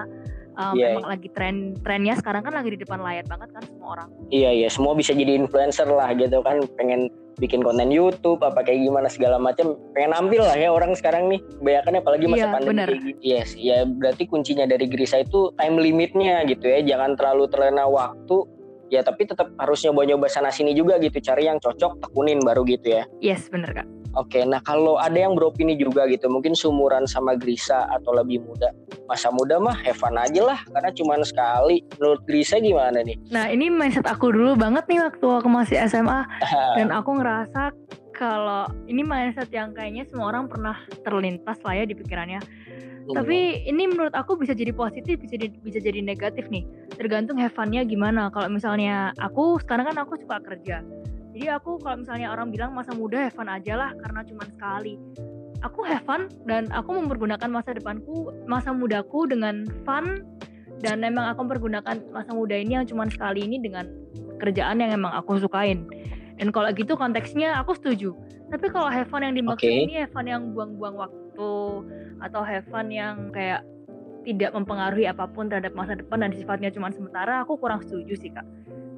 um, 0.59 0.75
Iya, 0.77 0.87
emang 0.97 1.09
lagi 1.09 1.29
tren 1.33 1.57
trennya 1.81 2.15
sekarang 2.21 2.43
kan 2.45 2.53
lagi 2.53 2.77
di 2.77 2.81
depan 2.85 3.01
layar 3.01 3.25
banget 3.25 3.49
kan 3.57 3.63
semua 3.65 3.89
orang. 3.97 4.09
Iya 4.29 4.51
iya, 4.53 4.69
semua 4.69 4.93
bisa 4.93 5.17
jadi 5.17 5.33
influencer 5.37 5.89
lah 5.89 6.13
gitu 6.15 6.45
kan, 6.45 6.61
pengen 6.77 7.09
bikin 7.41 7.65
konten 7.65 7.89
YouTube 7.89 8.45
apa 8.45 8.61
kayak 8.61 8.85
gimana 8.85 9.09
segala 9.09 9.41
macam, 9.41 9.73
pengen 9.97 10.13
nampil 10.13 10.45
lah 10.45 10.53
ya 10.53 10.69
orang 10.69 10.93
sekarang 10.93 11.33
nih, 11.33 11.41
kebanyakan 11.59 11.93
apalagi 12.05 12.25
masa 12.29 12.39
Iya, 12.39 12.53
pandemi 12.53 12.85
gini. 12.93 13.13
Yes, 13.25 13.49
ya 13.57 13.89
berarti 13.89 14.29
kuncinya 14.29 14.69
dari 14.69 14.85
Grisa 14.87 15.25
itu 15.25 15.49
time 15.57 15.81
limitnya 15.81 16.45
gitu 16.45 16.69
ya, 16.69 16.85
jangan 16.85 17.17
terlalu 17.17 17.49
terlena 17.49 17.89
waktu. 17.89 18.45
Ya 18.93 19.01
tapi 19.01 19.25
tetap 19.25 19.49
harus 19.57 19.81
nyoba-nyoba 19.89 20.29
sana 20.29 20.53
sini 20.53 20.77
juga 20.77 21.01
gitu, 21.01 21.17
cari 21.25 21.49
yang 21.49 21.57
cocok, 21.57 22.05
tekunin 22.05 22.45
baru 22.45 22.61
gitu 22.69 23.01
ya. 23.01 23.09
yes 23.25 23.49
bener 23.49 23.73
kak 23.73 23.89
Oke, 24.13 24.45
nah 24.45 24.61
kalau 24.61 25.01
ada 25.01 25.17
yang 25.17 25.33
beropini 25.33 25.73
juga 25.73 26.05
gitu, 26.05 26.29
mungkin 26.29 26.53
sumuran 26.53 27.09
sama 27.09 27.33
Grisa 27.33 27.89
atau 27.89 28.13
lebih 28.13 28.45
muda, 28.45 28.69
masa 29.09 29.33
muda 29.33 29.57
mah 29.57 29.73
have 29.81 29.97
fun 29.97 30.21
aja 30.21 30.45
lah, 30.45 30.61
karena 30.69 30.93
cuma 30.93 31.17
sekali. 31.25 31.81
Menurut 31.97 32.21
Grisa 32.29 32.61
gimana 32.61 33.01
nih? 33.01 33.17
nah 33.33 33.49
ini 33.49 33.73
mindset 33.73 34.05
aku 34.05 34.29
dulu 34.29 34.53
banget 34.53 34.85
nih 34.93 35.01
waktu 35.01 35.25
aku 35.25 35.49
masih 35.49 35.81
SMA 35.89 36.29
dan 36.77 36.93
aku 36.93 37.17
ngerasa 37.17 37.73
kalau 38.13 38.69
ini 38.85 39.01
mindset 39.01 39.49
yang 39.49 39.73
kayaknya 39.73 40.05
semua 40.05 40.29
orang 40.29 40.45
pernah 40.45 40.77
terlintas 41.01 41.57
lah 41.65 41.73
ya 41.73 41.89
di 41.89 41.97
pikirannya 41.97 42.45
Tapi 43.03 43.67
ini 43.67 43.91
menurut 43.91 44.15
aku 44.15 44.39
bisa 44.39 44.55
jadi 44.55 44.71
positif, 44.71 45.19
bisa 45.19 45.35
jadi, 45.35 45.51
bisa 45.59 45.83
jadi 45.83 45.99
negatif 46.07 46.47
nih. 46.47 46.63
Tergantung 47.03 47.35
have 47.43 47.51
fun-nya 47.51 47.83
gimana. 47.83 48.31
Kalau 48.31 48.47
misalnya 48.47 49.11
aku 49.19 49.59
sekarang 49.59 49.91
kan 49.91 49.99
aku 50.07 50.15
suka 50.23 50.39
kerja. 50.39 50.87
Jadi 51.35 51.51
aku 51.51 51.83
kalau 51.83 51.99
misalnya 51.99 52.31
orang 52.31 52.55
bilang 52.55 52.79
masa 52.79 52.95
muda 52.95 53.27
have 53.27 53.35
fun 53.35 53.51
aja 53.51 53.75
lah 53.75 53.91
karena 53.99 54.23
cuma 54.23 54.47
sekali. 54.47 54.95
Aku 55.67 55.83
have 55.83 56.07
fun 56.07 56.31
dan 56.47 56.71
aku 56.71 56.95
mempergunakan 56.95 57.51
masa 57.51 57.75
depanku, 57.75 58.31
masa 58.47 58.71
mudaku 58.71 59.27
dengan 59.27 59.67
fun 59.83 60.23
dan 60.79 61.03
memang 61.03 61.35
aku 61.35 61.43
mempergunakan 61.43 62.07
masa 62.15 62.31
muda 62.39 62.55
ini 62.55 62.79
yang 62.79 62.87
cuma 62.87 63.11
sekali 63.11 63.51
ini 63.51 63.59
dengan 63.59 63.91
kerjaan 64.39 64.79
yang 64.79 64.95
emang 64.95 65.11
aku 65.11 65.43
sukain. 65.43 65.83
Dan 66.39 66.55
kalau 66.55 66.71
gitu 66.71 66.95
konteksnya 66.95 67.59
aku 67.59 67.75
setuju. 67.75 68.15
Tapi 68.47 68.71
kalau 68.71 68.87
have 68.87 69.11
fun 69.11 69.27
yang 69.27 69.35
dimaksud 69.35 69.67
Oke. 69.67 69.91
ini 69.91 70.07
have 70.07 70.15
fun 70.15 70.31
yang 70.31 70.55
buang-buang 70.55 70.95
waktu 70.95 71.51
atau 72.23 72.47
have 72.47 72.67
fun 72.71 72.95
yang 72.95 73.35
kayak 73.35 73.67
tidak 74.23 74.55
mempengaruhi 74.55 75.07
apa 75.07 75.27
pun 75.27 75.51
terhadap 75.51 75.75
masa 75.75 75.99
depan 75.99 76.23
dan 76.23 76.33
sifatnya 76.33 76.71
cuma 76.71 76.91
sementara, 76.91 77.43
aku 77.43 77.59
kurang 77.59 77.83
setuju 77.83 78.15
sih 78.17 78.31
kak. 78.31 78.47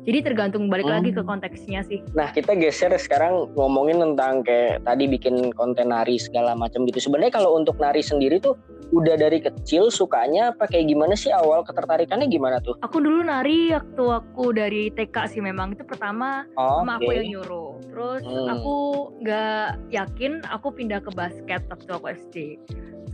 Jadi 0.04 0.20
tergantung 0.20 0.68
balik 0.68 0.84
lagi 0.84 1.16
ke 1.16 1.24
Hmm. 1.24 1.32
konteksnya 1.32 1.80
sih. 1.80 2.04
Nah 2.12 2.28
kita 2.28 2.52
geser 2.52 2.92
sekarang 3.00 3.48
ngomongin 3.56 4.04
tentang 4.04 4.44
kayak 4.44 4.84
tadi 4.84 5.08
bikin 5.08 5.48
konten 5.56 5.88
nari 5.88 6.20
segala 6.20 6.52
macam 6.52 6.84
gitu. 6.84 7.00
Sebenarnya 7.00 7.32
kalau 7.32 7.56
untuk 7.56 7.80
nari 7.80 8.04
sendiri 8.04 8.36
tuh 8.36 8.52
udah 8.92 9.16
dari 9.16 9.40
kecil 9.40 9.88
sukanya 9.88 10.52
apa 10.52 10.68
kayak 10.68 10.92
gimana 10.92 11.16
sih 11.16 11.32
awal 11.32 11.64
ketertarikannya 11.64 12.28
gimana 12.28 12.60
tuh? 12.60 12.76
Aku 12.84 13.00
dulu 13.00 13.24
nari 13.24 13.72
waktu 13.72 14.04
aku 14.04 14.52
dari 14.52 14.92
TK 14.92 15.16
sih 15.24 15.40
memang 15.40 15.72
itu 15.72 15.88
pertama 15.88 16.44
Oh, 16.52 16.84
sama 16.84 17.00
aku 17.00 17.08
yang 17.08 17.40
nyuruh. 17.40 17.80
Terus 17.88 18.20
Hmm. 18.28 18.60
aku 18.60 18.76
nggak 19.24 19.88
yakin 19.88 20.44
aku 20.44 20.68
pindah 20.68 21.00
ke 21.00 21.16
basket 21.16 21.64
waktu 21.72 21.88
aku 21.88 22.06
SD. 22.12 22.36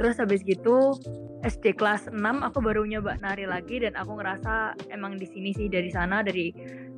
Terus 0.00 0.16
habis 0.16 0.40
gitu 0.48 0.96
SD 1.44 1.76
kelas 1.76 2.08
6 2.08 2.16
aku 2.24 2.58
baru 2.64 2.88
nyoba 2.88 3.20
nari 3.20 3.44
lagi 3.44 3.84
dan 3.84 3.92
aku 4.00 4.16
ngerasa 4.16 4.72
emang 4.88 5.20
di 5.20 5.28
sini 5.28 5.52
sih 5.52 5.68
dari 5.68 5.92
sana 5.92 6.24
dari 6.24 6.48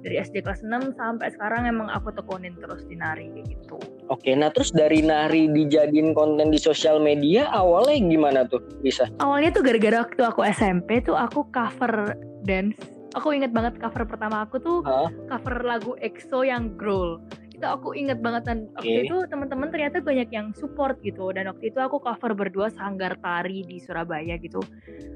dari 0.06 0.22
SD 0.22 0.46
kelas 0.46 0.62
6 0.62 0.94
sampai 0.94 1.34
sekarang 1.34 1.66
emang 1.66 1.90
aku 1.90 2.14
tekunin 2.14 2.54
terus 2.62 2.86
di 2.86 2.94
nari 2.94 3.26
kayak 3.34 3.58
gitu. 3.58 3.78
Oke, 4.06 4.38
nah 4.38 4.54
terus 4.54 4.70
dari 4.70 5.02
nari 5.02 5.50
dijadiin 5.50 6.14
konten 6.14 6.54
di 6.54 6.62
sosial 6.62 7.02
media 7.02 7.50
awalnya 7.50 7.98
gimana 8.06 8.40
tuh 8.46 8.62
bisa? 8.86 9.10
Awalnya 9.18 9.50
tuh 9.50 9.62
gara-gara 9.66 10.06
waktu 10.06 10.22
aku 10.22 10.40
SMP 10.46 11.02
tuh 11.02 11.18
aku 11.18 11.42
cover 11.50 12.14
dance. 12.46 12.78
Aku 13.18 13.34
inget 13.34 13.50
banget 13.50 13.82
cover 13.82 14.06
pertama 14.06 14.46
aku 14.46 14.62
tuh 14.62 14.78
Hah? 14.86 15.10
cover 15.26 15.66
lagu 15.66 15.98
EXO 15.98 16.46
yang 16.46 16.78
Growl. 16.78 17.18
Itu 17.62 17.70
aku 17.70 17.94
inget 17.94 18.18
banget 18.18 18.42
dan 18.50 18.66
waktu 18.74 19.06
itu 19.06 19.22
teman-teman 19.30 19.70
ternyata 19.70 20.02
banyak 20.02 20.34
yang 20.34 20.50
support 20.58 20.98
gitu 20.98 21.30
dan 21.30 21.46
waktu 21.46 21.70
itu 21.70 21.78
aku 21.78 22.02
cover 22.02 22.34
berdua 22.34 22.74
sanggar 22.74 23.14
tari 23.22 23.62
di 23.62 23.78
Surabaya 23.78 24.34
gitu. 24.42 24.58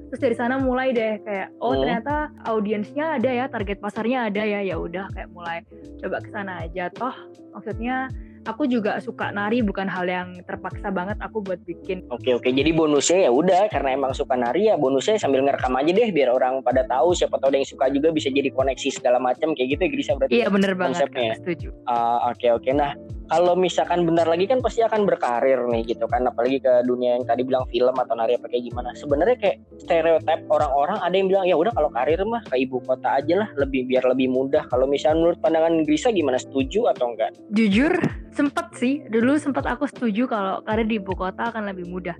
Terus 0.06 0.20
dari 0.22 0.38
sana 0.38 0.54
mulai 0.62 0.94
deh 0.94 1.18
kayak 1.26 1.59
oh 1.59 1.74
Hmm. 1.74 1.82
ternyata 1.82 2.30
audiensnya 2.46 3.18
ada 3.18 3.26
ya, 3.35 3.50
target 3.50 3.82
pasarnya 3.82 4.30
ada 4.30 4.46
ya. 4.46 4.62
Ya 4.62 4.78
udah 4.78 5.11
kayak 5.11 5.26
mulai 5.35 5.66
coba 5.98 6.22
ke 6.22 6.30
sana 6.30 6.62
aja 6.62 6.87
toh. 6.94 7.11
Maksudnya 7.50 8.14
aku 8.46 8.70
juga 8.70 9.02
suka 9.02 9.35
nari 9.35 9.61
bukan 9.61 9.90
hal 9.90 10.06
yang 10.06 10.28
terpaksa 10.46 10.88
banget 10.94 11.18
aku 11.18 11.42
buat 11.42 11.59
bikin 11.66 12.06
Oke 12.09 12.38
oke, 12.38 12.48
jadi 12.48 12.70
bonusnya 12.70 13.26
ya 13.26 13.30
udah 13.35 13.66
karena 13.68 13.98
emang 13.98 14.14
suka 14.14 14.38
nari 14.38 14.70
ya 14.70 14.78
bonusnya 14.78 15.18
sambil 15.18 15.42
ngerekam 15.42 15.74
aja 15.74 15.90
deh 15.90 16.09
biar 16.14 16.30
orang 16.30 16.62
pada 16.62 16.87
tahu 16.87 17.12
siapa 17.12 17.37
tahu 17.42 17.50
ada 17.52 17.59
yang 17.59 17.68
suka 17.68 17.90
juga 17.90 18.09
bisa 18.14 18.30
jadi 18.30 18.48
koneksi 18.54 18.88
segala 18.94 19.18
macam 19.18 19.52
kayak 19.52 19.68
gitu 19.76 19.80
ya 19.82 19.90
Grisa 19.90 20.12
berarti. 20.14 20.32
Iya 20.38 20.46
bener 20.48 20.72
banget 20.78 21.11
konsepnya 21.11 21.26
ya? 21.26 21.35
Setuju. 21.42 21.68
Ah, 21.90 22.18
Oke 22.30 22.48
oke, 22.54 22.70
nah 22.70 22.94
kalau 23.26 23.58
misalkan 23.58 24.06
bentar 24.06 24.26
lagi 24.26 24.46
kan 24.46 24.62
pasti 24.62 24.86
akan 24.86 25.02
berkarir 25.06 25.58
nih 25.66 25.82
gitu 25.94 26.06
kan, 26.06 26.22
apalagi 26.26 26.62
ke 26.62 26.86
dunia 26.86 27.18
yang 27.18 27.24
tadi 27.26 27.42
bilang 27.42 27.66
film 27.70 27.94
atau 27.94 28.14
nari 28.14 28.38
apa 28.38 28.46
kayak 28.46 28.64
gimana. 28.70 28.94
Sebenarnya 28.94 29.36
kayak 29.38 29.56
stereotip 29.82 30.40
orang-orang 30.46 30.98
ada 31.02 31.14
yang 31.14 31.28
bilang 31.30 31.44
ya 31.46 31.56
udah 31.58 31.72
kalau 31.74 31.90
karir 31.90 32.22
mah 32.22 32.42
ke 32.46 32.54
ibu 32.62 32.78
kota 32.86 33.18
aja 33.18 33.34
lah, 33.42 33.48
lebih 33.58 33.90
biar 33.90 34.06
lebih 34.06 34.30
mudah. 34.30 34.64
Kalau 34.70 34.86
misalnya 34.86 35.26
menurut 35.26 35.38
pandangan 35.42 35.82
Grisa 35.82 36.14
gimana? 36.14 36.38
Setuju 36.38 36.90
atau 36.94 37.14
enggak? 37.14 37.34
Jujur 37.50 37.94
sempet 38.36 38.66
sih 38.76 39.00
dulu 39.08 39.40
sempet 39.40 39.64
aku 39.64 39.88
setuju 39.88 40.28
kalau 40.28 40.60
karir 40.60 40.84
di 40.84 41.00
ibu 41.00 41.16
kota 41.16 41.48
akan 41.48 41.72
lebih 41.72 41.88
mudah 41.88 42.12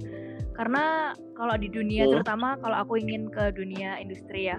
karena 0.57 1.13
kalau 1.37 1.53
di 1.61 1.69
dunia 1.69 2.09
Hmm. 2.09 2.17
terutama 2.17 2.57
kalau 2.57 2.81
aku 2.81 2.97
ingin 2.97 3.29
ke 3.29 3.53
dunia 3.53 4.01
industri 4.01 4.49
ya 4.49 4.57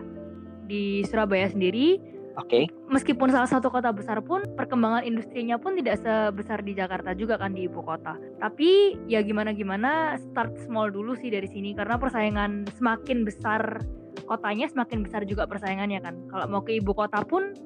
di 0.70 1.02
Surabaya 1.10 1.50
sendiri 1.50 1.98
Oke. 2.38 2.70
meskipun 2.94 3.34
salah 3.34 3.50
satu 3.50 3.74
kota 3.74 3.90
besar 3.90 4.22
pun 4.22 4.46
perkembangan 4.54 5.02
industrinya 5.02 5.58
pun 5.58 5.74
tidak 5.74 5.98
sebesar 6.06 6.62
di 6.62 6.78
Jakarta 6.78 7.18
juga 7.18 7.42
kan 7.42 7.58
di 7.58 7.66
ibu 7.66 7.82
kota 7.82 8.14
tapi 8.38 8.94
ya 9.10 9.26
gimana 9.26 9.58
gimana 9.58 10.22
start 10.22 10.54
small 10.62 10.94
dulu 10.94 11.18
sih 11.18 11.34
dari 11.34 11.50
sini 11.50 11.74
karena 11.74 11.98
persaingan 11.98 12.70
semakin 12.78 13.26
besar 13.26 13.82
kotanya 14.30 14.70
semakin 14.70 15.02
besar 15.02 15.26
juga 15.26 15.50
persaingannya 15.50 15.98
kan 15.98 16.16
kalau 16.30 16.46
mau 16.46 16.62
ke 16.62 16.78
ibu 16.78 16.94
kota 16.94 17.26
pun 17.26 17.58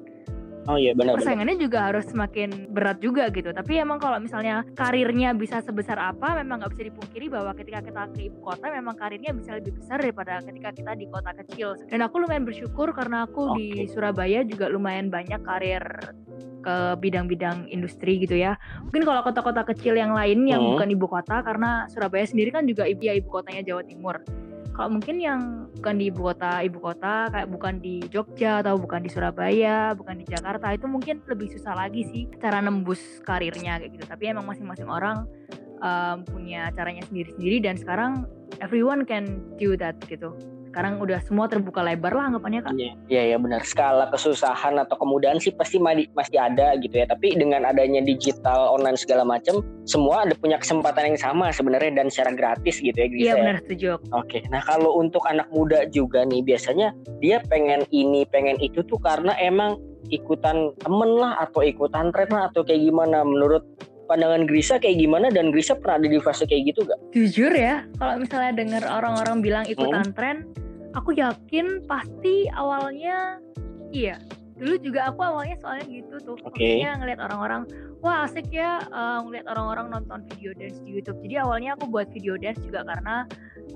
Oh 0.70 0.78
iya 0.78 0.94
benar. 0.94 1.18
benar. 1.18 1.26
persaingannya 1.26 1.56
juga 1.58 1.78
harus 1.90 2.06
semakin 2.06 2.70
berat 2.70 3.02
juga 3.02 3.26
gitu. 3.34 3.50
Tapi 3.50 3.82
emang 3.82 3.98
kalau 3.98 4.22
misalnya 4.22 4.62
karirnya 4.78 5.34
bisa 5.34 5.58
sebesar 5.58 5.98
apa, 5.98 6.38
memang 6.38 6.62
nggak 6.62 6.72
bisa 6.78 6.84
dipungkiri 6.86 7.26
bahwa 7.26 7.50
ketika 7.58 7.82
kita 7.82 8.02
ke 8.14 8.30
ibu 8.30 8.38
kota, 8.38 8.70
memang 8.70 8.94
karirnya 8.94 9.34
bisa 9.34 9.58
lebih 9.58 9.74
besar 9.74 9.98
daripada 9.98 10.38
ketika 10.38 10.70
kita 10.70 10.92
di 10.94 11.06
kota 11.10 11.34
kecil. 11.34 11.74
Dan 11.90 12.06
aku 12.06 12.22
lumayan 12.22 12.46
bersyukur 12.46 12.94
karena 12.94 13.26
aku 13.26 13.58
di 13.58 13.86
Oke. 13.86 13.90
Surabaya 13.90 14.46
juga 14.46 14.70
lumayan 14.70 15.10
banyak 15.10 15.42
karir 15.42 15.82
ke 16.62 16.76
bidang-bidang 17.02 17.66
industri 17.74 18.22
gitu 18.22 18.38
ya. 18.38 18.54
Mungkin 18.86 19.02
kalau 19.02 19.26
kota-kota 19.26 19.66
kecil 19.66 19.98
yang 19.98 20.14
lain 20.14 20.46
yang 20.46 20.62
Hmm. 20.62 20.78
bukan 20.78 20.88
ibu 20.94 21.10
kota, 21.10 21.42
karena 21.42 21.90
Surabaya 21.90 22.22
sendiri 22.22 22.54
kan 22.54 22.62
juga 22.70 22.86
ibu 22.86 23.02
ya 23.02 23.18
ibu 23.18 23.26
kotanya 23.26 23.66
Jawa 23.66 23.82
Timur. 23.82 24.22
Kalau 24.72 24.88
mungkin 24.88 25.20
yang 25.20 25.68
bukan 25.76 25.94
di 26.00 26.08
ibu 26.08 26.32
kota, 26.32 26.64
ibu 26.64 26.80
kota 26.80 27.28
kayak 27.28 27.48
bukan 27.52 27.76
di 27.84 28.00
Jogja 28.08 28.64
atau 28.64 28.80
bukan 28.80 29.04
di 29.04 29.12
Surabaya, 29.12 29.92
bukan 29.92 30.16
di 30.16 30.24
Jakarta 30.24 30.72
itu 30.72 30.88
mungkin 30.88 31.20
lebih 31.28 31.52
susah 31.52 31.76
lagi 31.76 32.08
sih 32.08 32.24
cara 32.40 32.64
nembus 32.64 33.20
karirnya 33.20 33.76
kayak 33.76 34.00
gitu. 34.00 34.04
Tapi 34.08 34.32
emang 34.32 34.48
masing-masing 34.48 34.88
orang 34.88 35.28
um, 35.84 36.24
punya 36.24 36.72
caranya 36.72 37.04
sendiri-sendiri 37.04 37.60
dan 37.60 37.76
sekarang 37.76 38.24
everyone 38.64 39.04
can 39.04 39.44
do 39.60 39.76
that 39.76 39.98
gitu. 40.08 40.32
Sekarang 40.72 41.04
udah 41.04 41.20
semua 41.20 41.52
terbuka 41.52 41.84
lebar 41.84 42.16
lah 42.16 42.32
anggapannya 42.32 42.64
kak. 42.64 42.72
Iya, 42.80 42.92
iya 43.12 43.22
ya, 43.28 43.36
benar. 43.36 43.60
Skala 43.60 44.08
kesusahan 44.08 44.80
atau 44.80 44.96
kemudahan 44.96 45.36
sih 45.36 45.52
pasti 45.52 45.76
madi- 45.76 46.08
masih 46.16 46.40
ada 46.40 46.72
gitu 46.80 46.96
ya. 46.96 47.04
Tapi 47.04 47.36
dengan 47.36 47.68
adanya 47.68 48.00
digital 48.00 48.72
online 48.72 48.96
segala 48.96 49.20
macam, 49.20 49.60
semua 49.84 50.24
ada 50.24 50.32
punya 50.32 50.56
kesempatan 50.56 51.12
yang 51.12 51.20
sama 51.20 51.52
sebenarnya 51.52 51.92
dan 52.00 52.08
secara 52.08 52.32
gratis 52.32 52.80
gitu 52.80 52.96
ya. 52.96 53.04
Iya 53.04 53.20
ya. 53.20 53.34
benar 53.36 53.56
setuju. 53.60 54.00
Oke, 54.16 54.40
nah 54.48 54.64
kalau 54.64 54.96
untuk 54.96 55.20
anak 55.28 55.52
muda 55.52 55.84
juga 55.92 56.24
nih 56.24 56.40
biasanya 56.40 56.96
dia 57.20 57.44
pengen 57.52 57.84
ini, 57.92 58.24
pengen 58.24 58.56
itu 58.64 58.80
tuh 58.88 58.96
karena 58.96 59.36
emang 59.44 59.76
ikutan 60.08 60.72
temen 60.80 61.10
lah 61.20 61.36
atau 61.36 61.60
ikutan 61.60 62.08
tren 62.16 62.32
lah 62.32 62.48
atau 62.48 62.64
kayak 62.64 62.80
gimana 62.80 63.20
menurut 63.28 63.60
pandangan 64.12 64.44
Grisa 64.44 64.76
kayak 64.76 65.00
gimana 65.00 65.32
dan 65.32 65.48
Grisa 65.48 65.72
pernah 65.72 65.96
ada 65.96 66.08
di 66.12 66.20
fase 66.20 66.44
kayak 66.44 66.76
gitu 66.76 66.84
gak? 66.84 67.00
Jujur 67.16 67.48
ya, 67.48 67.88
kalau 67.96 68.20
misalnya 68.20 68.52
dengar 68.52 68.84
orang-orang 68.84 69.40
bilang 69.40 69.64
ikutan 69.64 70.12
tren, 70.12 70.44
aku 70.92 71.16
yakin 71.16 71.80
pasti 71.88 72.52
awalnya 72.52 73.40
iya. 73.88 74.20
Dulu 74.60 74.76
juga 74.84 75.08
aku 75.08 75.24
awalnya 75.24 75.56
soalnya 75.58 75.88
gitu 75.88 76.20
tuh. 76.22 76.36
Oke. 76.44 76.60
Maksudnya 76.60 76.90
ngeliat 77.00 77.20
orang-orang, 77.24 77.62
wah 78.02 78.26
asik 78.26 78.50
ya 78.50 78.82
eh, 78.82 79.18
ngeliat 79.22 79.46
orang-orang 79.46 79.86
nonton 79.94 80.26
video 80.34 80.50
dance 80.52 80.82
di 80.82 80.98
YouTube. 80.98 81.22
Jadi 81.22 81.34
awalnya 81.38 81.78
aku 81.78 81.86
buat 81.86 82.10
video 82.10 82.34
dance 82.34 82.58
juga 82.60 82.82
karena 82.82 83.24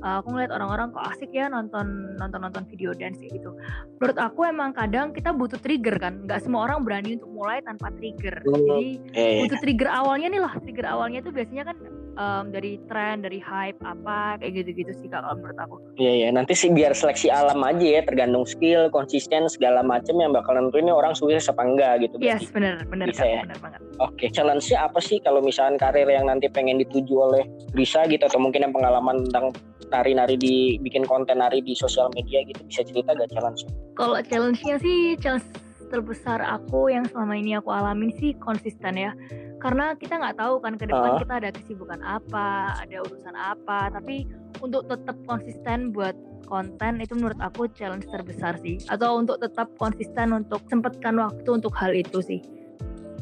eh, 0.03 0.15
aku 0.19 0.35
ngeliat 0.35 0.51
orang-orang 0.51 0.91
kok 0.91 1.07
asik 1.15 1.31
ya 1.31 1.47
nonton 1.47 2.19
nonton 2.19 2.41
nonton 2.43 2.67
video 2.67 2.91
dance 2.93 3.17
kayak 3.17 3.39
gitu. 3.39 3.55
Menurut 3.97 4.19
aku 4.19 4.41
emang 4.45 4.75
kadang 4.75 5.15
kita 5.15 5.31
butuh 5.31 5.63
trigger 5.63 5.97
kan. 5.97 6.27
Nggak 6.27 6.43
semua 6.43 6.67
orang 6.67 6.83
berani 6.83 7.17
untuk 7.17 7.31
mulai 7.31 7.63
tanpa 7.63 7.95
trigger. 7.95 8.43
Jadi 8.43 8.91
Eh, 9.15 9.47
butuh 9.47 9.59
trigger 9.63 9.89
awalnya 9.89 10.27
nih 10.29 10.43
lah 10.43 10.53
trigger 10.59 10.87
awalnya 10.87 11.23
tuh 11.23 11.31
biasanya 11.31 11.65
kan 11.71 11.77
em, 12.17 12.45
dari 12.51 12.81
tren 12.89 13.21
dari 13.21 13.39
hype 13.39 13.77
apa 13.85 14.41
kayak 14.41 14.65
gitu-gitu 14.65 14.93
sih 14.97 15.09
kalau 15.09 15.37
menurut 15.37 15.59
aku 15.61 15.77
Iya 15.97 16.13
ya, 16.27 16.29
nanti 16.33 16.53
sih 16.53 16.69
biar 16.73 16.93
seleksi 16.93 17.29
alam 17.33 17.61
aja 17.65 17.81
ya, 17.81 18.01
tergantung 18.05 18.45
skill, 18.45 18.89
konsisten 18.93 19.49
segala 19.49 19.81
macam 19.81 20.17
yang 20.17 20.33
bakal 20.33 20.57
nentuin 20.57 20.89
orang 20.89 21.13
sukses 21.13 21.49
apa 21.49 21.65
enggak 21.65 22.05
gitu. 22.05 22.17
berarti. 22.21 22.45
yes 22.45 22.53
bener 22.53 22.85
bener 22.89 23.07
Bisa 23.13 23.25
ya? 23.25 23.45
bener 23.45 23.59
banget 23.61 23.81
Oke, 23.97 24.16
challenge-nya 24.19 24.89
apa 24.89 24.99
sih 24.99 25.21
kalau 25.21 25.45
misalkan 25.45 25.77
karir 25.77 26.09
yang 26.09 26.27
nanti 26.27 26.49
pengen 26.49 26.81
dituju 26.81 27.15
oleh 27.15 27.45
Grisa 27.77 28.09
gitu 28.09 28.25
atau 28.25 28.41
mungkin 28.41 28.65
yang 28.65 28.73
pengalaman 28.73 29.29
tentang 29.29 29.53
nari-nari 29.93 30.35
di 30.35 30.55
bikin 30.83 31.07
konten 31.07 31.39
nari 31.39 31.63
di 31.63 31.77
sosial 31.77 32.11
media 32.17 32.43
gitu? 32.49 32.61
Bisa 32.67 32.83
cerita 32.83 33.15
gak 33.15 33.31
challenge? 33.31 33.63
kalau 33.97 34.19
challenge-nya 34.21 34.77
sih 34.81 35.17
challenge 35.21 35.47
terbesar 35.87 36.43
aku 36.43 36.91
yang 36.91 37.07
selama 37.07 37.39
ini 37.39 37.57
aku 37.57 37.71
alamin 37.71 38.11
sih 38.19 38.35
konsisten 38.43 38.99
ya. 38.99 39.15
Karena 39.63 39.95
kita 39.97 40.19
nggak 40.19 40.37
tahu 40.37 40.59
kan 40.61 40.75
ke 40.77 40.85
depan 40.85 41.17
Ah. 41.17 41.19
kita 41.23 41.35
ada 41.41 41.51
kesibukan 41.55 42.01
apa 42.03 42.77
ada 42.77 42.97
urusan 43.07 43.35
apa. 43.39 43.89
Tapi 43.95 44.27
untuk 44.61 44.91
tetap 44.91 45.17
konsisten 45.25 45.95
buat 45.95 46.13
konten 46.47 47.03
itu 47.03 47.15
menurut 47.15 47.39
aku 47.39 47.71
challenge 47.73 48.07
terbesar 48.11 48.59
sih. 48.61 48.83
Atau 48.91 49.17
untuk 49.23 49.39
tetap 49.39 49.71
konsisten 49.79 50.35
untuk 50.35 50.67
sempatkan 50.67 51.17
waktu 51.23 51.49
untuk 51.49 51.73
hal 51.79 51.95
itu 51.95 52.19
sih 52.21 52.43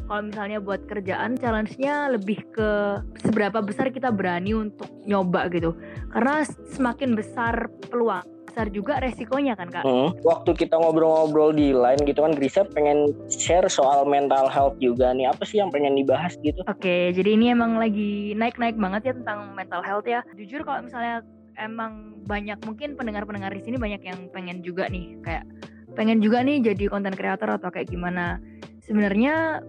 kalau 0.05 0.23
misalnya 0.29 0.59
buat 0.61 0.85
kerjaan 0.87 1.37
challenge-nya 1.41 2.13
lebih 2.13 2.45
ke 2.53 3.01
seberapa 3.25 3.65
besar 3.65 3.89
kita 3.91 4.13
berani 4.13 4.53
untuk 4.53 4.89
nyoba 5.05 5.49
gitu 5.53 5.77
karena 6.13 6.45
semakin 6.73 7.17
besar 7.17 7.69
peluang 7.89 8.35
besar 8.55 8.71
juga 8.71 9.03
resikonya 9.03 9.59
kan 9.59 9.67
kak 9.67 9.83
Hmm. 9.83 10.15
Waktu 10.23 10.55
kita 10.55 10.79
ngobrol-ngobrol 10.79 11.59
di 11.59 11.75
line 11.75 11.99
gitu 12.07 12.23
kan 12.23 12.39
Grisa 12.39 12.63
pengen 12.71 13.11
share 13.27 13.67
soal 13.67 14.07
mental 14.07 14.47
health 14.47 14.79
juga 14.79 15.11
nih. 15.11 15.27
Apa 15.27 15.43
sih 15.43 15.59
yang 15.59 15.75
pengen 15.75 15.99
dibahas 15.99 16.39
gitu? 16.41 16.63
Oke, 16.71 17.11
jadi 17.11 17.35
ini 17.35 17.51
emang 17.51 17.77
lagi 17.77 18.33
naik-naik 18.39 18.79
banget 18.79 19.11
ya 19.11 19.13
tentang 19.19 19.53
mental 19.59 19.83
health 19.83 20.07
ya. 20.07 20.23
Jujur 20.39 20.63
kalau 20.63 20.87
misalnya 20.87 21.27
emang 21.59 22.23
banyak 22.25 22.57
mungkin 22.63 22.95
pendengar-pendengar 22.95 23.51
di 23.53 23.63
sini 23.67 23.77
banyak 23.77 24.03
yang 24.07 24.19
pengen 24.31 24.63
juga 24.63 24.87
nih 24.87 25.19
kayak 25.21 25.45
pengen 25.99 26.19
juga 26.23 26.43
nih 26.43 26.63
jadi 26.63 26.91
konten 26.91 27.15
creator 27.19 27.51
atau 27.59 27.75
kayak 27.75 27.91
gimana. 27.91 28.39
Sebenarnya 28.87 29.67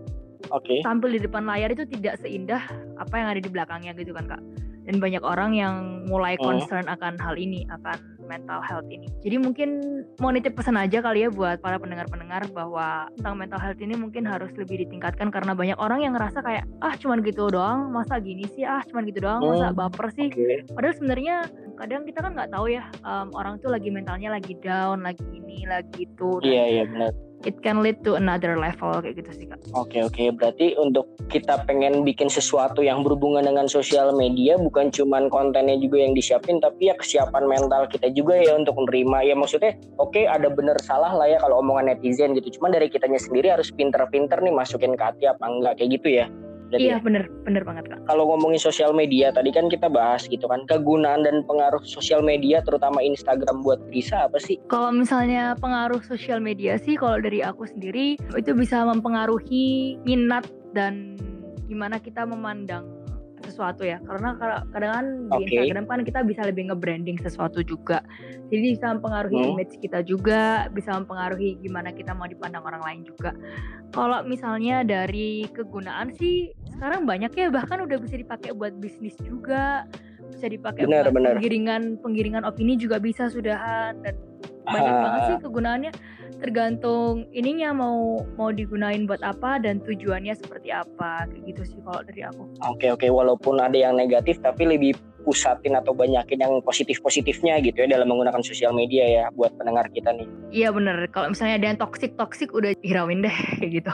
Oke. 0.49 0.81
tampil 0.81 1.15
di 1.15 1.21
depan 1.21 1.43
layar 1.43 1.69
itu 1.69 1.83
tidak 1.85 2.19
seindah 2.19 2.61
apa 2.95 3.13
yang 3.15 3.27
ada 3.29 3.41
di 3.41 3.49
belakangnya 3.49 3.91
gitu 3.93 4.11
kan 4.11 4.27
kak 4.27 4.41
dan 4.85 5.01
banyak 5.01 5.21
orang 5.21 5.51
yang 5.51 5.75
mulai 6.05 6.37
Hmm. 6.37 6.45
concern 6.53 6.85
akan 6.85 7.17
hal 7.17 7.33
ini 7.35 7.65
akan 7.67 7.97
mental 8.21 8.57
health 8.59 8.85
ini 8.87 9.09
jadi 9.21 9.37
mungkin 9.37 9.69
mau 10.17 10.29
nitip 10.29 10.53
pesan 10.53 10.77
aja 10.77 10.97
kali 10.99 11.21
ya 11.21 11.29
buat 11.29 11.57
para 11.57 11.77
pendengar-pendengar 11.77 12.45
bahwa 12.49 13.05
tentang 13.13 13.33
mental 13.35 13.57
health 13.57 13.77
ini 13.77 13.93
mungkin 13.93 14.25
harus 14.25 14.49
lebih 14.53 14.81
ditingkatkan 14.81 15.29
karena 15.29 15.53
banyak 15.53 15.77
orang 15.77 16.01
yang 16.01 16.13
ngerasa 16.13 16.41
kayak 16.41 16.65
ah 16.79 16.93
cuman 16.93 17.21
gitu 17.21 17.49
doang 17.49 17.89
masa 17.89 18.17
gini 18.17 18.45
sih 18.47 18.61
ah 18.61 18.81
cuman 18.83 19.05
gitu 19.05 19.21
doang 19.21 19.41
masa 19.41 19.69
Hmm. 19.69 19.77
baper 19.79 20.09
sih 20.11 20.29
Oke. 20.29 20.65
Padahal 20.69 20.93
sebenarnya 20.93 21.35
kadang 21.75 22.01
kita 22.03 22.19
kan 22.21 22.31
nggak 22.33 22.49
tahu 22.49 22.65
ya 22.67 22.83
em, 22.99 23.27
orang 23.31 23.57
tuh 23.57 23.69
lagi 23.69 23.89
mentalnya 23.89 24.29
lagi 24.31 24.53
down, 24.55 25.01
lagi 25.01 25.21
ini, 25.27 25.65
lagi 25.65 26.05
itu. 26.05 26.29
Iya 26.41 26.63
iya 26.67 26.83
benar. 26.85 27.11
It 27.43 27.59
can 27.59 27.83
lead 27.83 27.99
to 28.07 28.15
another 28.15 28.55
level 28.55 29.03
kayak 29.03 29.19
gitu 29.19 29.31
sih 29.35 29.45
kak. 29.51 29.59
Oke 29.75 30.01
oke. 30.01 30.23
Berarti 30.39 30.79
untuk 30.79 31.11
kita 31.27 31.67
pengen 31.67 32.07
bikin 32.07 32.31
sesuatu 32.31 32.79
yang 32.79 33.03
berhubungan 33.03 33.43
dengan 33.43 33.67
sosial 33.67 34.15
media 34.15 34.55
bukan 34.55 34.87
cuman 34.89 35.27
kontennya 35.27 35.75
juga 35.75 35.99
yang 36.01 36.15
disiapin 36.15 36.63
tapi 36.63 36.89
ya 36.89 36.95
kesiapan 36.95 37.45
mental 37.45 37.85
kita 37.91 38.07
juga 38.15 38.39
ya 38.39 38.55
untuk 38.55 38.79
menerima. 38.79 39.27
Ya 39.27 39.35
maksudnya 39.35 39.75
oke 39.99 40.23
ada 40.23 40.47
bener 40.47 40.79
salah 40.81 41.11
lah 41.11 41.27
ya 41.27 41.37
kalau 41.43 41.59
omongan 41.59 41.91
netizen 41.93 42.33
gitu. 42.33 42.61
Cuman 42.61 42.73
dari 42.73 42.87
kitanya 42.87 43.19
sendiri 43.19 43.51
harus 43.51 43.69
pinter-pinter 43.75 44.39
nih 44.39 44.55
masukin 44.55 44.95
ke 44.95 45.03
hati 45.03 45.25
apa 45.27 45.43
enggak 45.45 45.77
kayak 45.77 46.01
gitu 46.01 46.23
ya. 46.23 46.25
Berarti 46.71 46.85
Iya 46.87 46.97
ya? 46.97 47.03
bener 47.03 47.23
bener 47.45 47.61
banget 47.61 47.85
kak. 47.91 47.99
kalau 48.09 48.23
ngomongin 48.31 48.57
sosial 48.57 48.89
media 48.89 49.29
tadi 49.29 49.53
kan 49.53 49.69
kita 49.69 49.85
bahas 49.85 50.25
gitu 50.25 50.49
kan 50.49 50.65
kegunaan 50.65 51.21
dan 51.21 51.45
pengaruh 51.45 51.81
sosial 51.85 52.25
media 52.25 52.63
terutama 52.65 53.05
Instagram 53.05 53.61
buat 53.61 53.81
Risa 53.93 54.25
apa 54.25 54.41
sih? 54.41 54.57
Kalau 54.71 54.89
misalnya 54.89 55.53
pengaruh 55.61 56.01
sosial 56.01 56.41
media 56.41 56.81
sih, 56.81 56.97
kalau 56.97 57.21
dari 57.21 57.45
aku 57.45 57.69
sendiri 57.69 58.17
itu 58.17 58.51
bisa 58.55 58.81
mempengaruhi 58.87 59.99
minat 60.07 60.47
dan 60.73 61.19
gimana 61.65 61.97
kita 61.97 62.25
memandang 62.25 62.94
sesuatu 63.41 63.81
ya. 63.81 63.99
Karena 63.99 64.35
kadang 64.35 64.63
kadang 64.69 64.91
kan 64.93 65.05
di. 65.35 65.43
Instagram 65.49 65.85
kan 65.85 65.99
kita 66.03 66.19
bisa 66.21 66.41
lebih 66.43 66.69
nge-branding 66.69 67.17
sesuatu 67.17 67.59
juga. 67.59 67.99
Jadi 68.47 68.77
bisa 68.77 68.93
mempengaruhi 68.93 69.35
Hmm. 69.35 69.51
image 69.53 69.75
kita 69.79 69.99
juga, 70.01 70.69
bisa 70.69 70.93
mempengaruhi 70.93 71.59
gimana 71.59 71.89
kita 71.89 72.11
mau 72.11 72.25
dipandang 72.25 72.61
orang 72.61 72.81
lain 72.81 73.01
juga. 73.03 73.33
Kalau 73.91 74.23
misalnya 74.23 74.81
dari 74.81 75.49
kegunaan 75.49 76.13
sih 76.13 76.53
sekarang 76.69 77.03
banyak 77.03 77.31
ya 77.31 77.47
bahkan 77.49 77.79
udah 77.79 77.97
bisa 77.97 78.15
dipakai 78.15 78.51
buat 78.51 78.75
bisnis 78.75 79.15
juga 79.17 79.87
bisa 80.27 80.51
dipakai 80.51 80.83
Benar, 80.83 81.07
buat 81.07 81.15
benar. 81.15 81.31
penggiringan 81.37 81.81
penggiringan 82.03 82.43
opini 82.43 82.75
juga 82.75 82.99
bisa 82.99 83.31
sudahan 83.31 83.95
dan 84.03 84.19
banyak 84.65 84.91
Ah. 84.91 84.99
banget 84.99 85.21
sih 85.23 85.37
kegunaannya 85.39 85.91
tergantung 86.45 87.25
ininya 87.33 87.73
mau 87.73 88.21
mau 88.37 88.53
digunain 88.53 89.09
buat 89.09 89.25
apa 89.25 89.57
dan 89.57 89.81
tujuannya 89.81 90.37
seperti 90.37 90.69
apa 90.69 91.25
kayak 91.25 91.41
gitu 91.49 91.61
sih 91.65 91.79
kalau 91.81 92.05
dari 92.05 92.21
aku 92.21 92.45
Oke 92.69 92.93
oke 92.93 93.09
walaupun 93.09 93.57
ada 93.57 93.73
yang 93.73 93.97
negatif 93.97 94.37
tapi 94.45 94.69
lebih 94.69 94.93
pusatin 95.25 95.73
atau 95.73 95.97
banyakin 95.97 96.37
yang 96.37 96.53
positif-positifnya 96.61 97.57
gitu 97.65 97.81
ya 97.81 97.97
dalam 97.97 98.13
menggunakan 98.13 98.45
sosial 98.45 98.77
media 98.77 99.09
ya 99.09 99.23
buat 99.33 99.57
pendengar 99.57 99.89
kita 99.89 100.13
nih. 100.13 100.29
iya 100.53 100.69
bener 100.69 101.09
kalau 101.09 101.33
misalnya 101.33 101.57
ada 101.57 101.67
yang 101.73 101.79
toxic 101.81 102.13
toxic 102.13 102.53
udah 102.53 102.77
hirauin 102.85 103.25
deh 103.25 103.33
kayak 103.57 103.81
gitu 103.81 103.93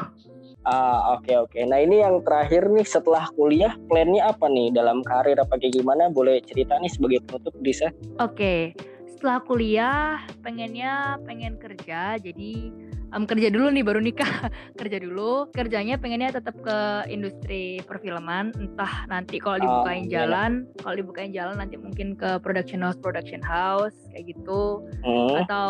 Ah 0.62 1.18
oke 1.18 1.50
oke. 1.50 1.58
Nah 1.66 1.82
ini 1.82 2.06
yang 2.06 2.22
terakhir 2.22 2.70
nih 2.70 2.86
setelah 2.86 3.26
kuliah 3.34 3.74
plannya 3.90 4.22
apa 4.22 4.46
nih 4.46 4.70
dalam 4.70 5.02
karir 5.02 5.34
apa 5.42 5.58
kayak 5.58 5.74
gimana? 5.74 6.14
Boleh 6.14 6.38
cerita 6.46 6.78
nih 6.78 6.92
sebagai 6.94 7.26
penutup 7.26 7.58
Risa? 7.66 7.90
Oke, 8.22 8.78
setelah 9.22 9.38
kuliah 9.46 10.18
pengennya 10.42 11.22
pengen 11.30 11.54
kerja, 11.62 12.18
jadi 12.18 12.74
em, 13.14 13.24
kerja 13.30 13.54
dulu 13.54 13.70
nih 13.70 13.86
baru 13.86 14.02
nikah. 14.02 14.26
kerja 14.82 14.98
dulu, 14.98 15.46
kerjanya 15.54 16.02
pengennya 16.02 16.34
tetap 16.34 16.58
ke 16.58 17.06
industri 17.06 17.86
perfilman, 17.86 18.50
entah 18.58 19.06
nanti 19.06 19.38
kalau 19.38 19.62
Oh, 19.62 19.64
dibukain 19.86 20.10
iya. 20.10 20.26
jalan, 20.26 20.66
kalau 20.82 20.98
dibukain 20.98 21.30
jalan 21.30 21.62
nanti 21.62 21.78
mungkin 21.78 22.18
ke 22.18 22.42
production 22.42 22.82
house, 22.82 22.98
production 22.98 23.46
house 23.46 23.94
kayak 24.10 24.34
gitu, 24.34 24.82
Hmm. 25.06 25.46
atau 25.46 25.70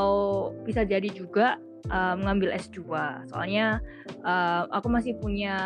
bisa 0.64 0.88
jadi 0.88 1.12
juga 1.12 1.60
em, 1.92 2.24
mengambil 2.24 2.56
S2. 2.56 2.88
Soalnya 3.28 3.84
em, 4.24 4.64
aku 4.72 4.88
masih 4.88 5.20
punya 5.20 5.60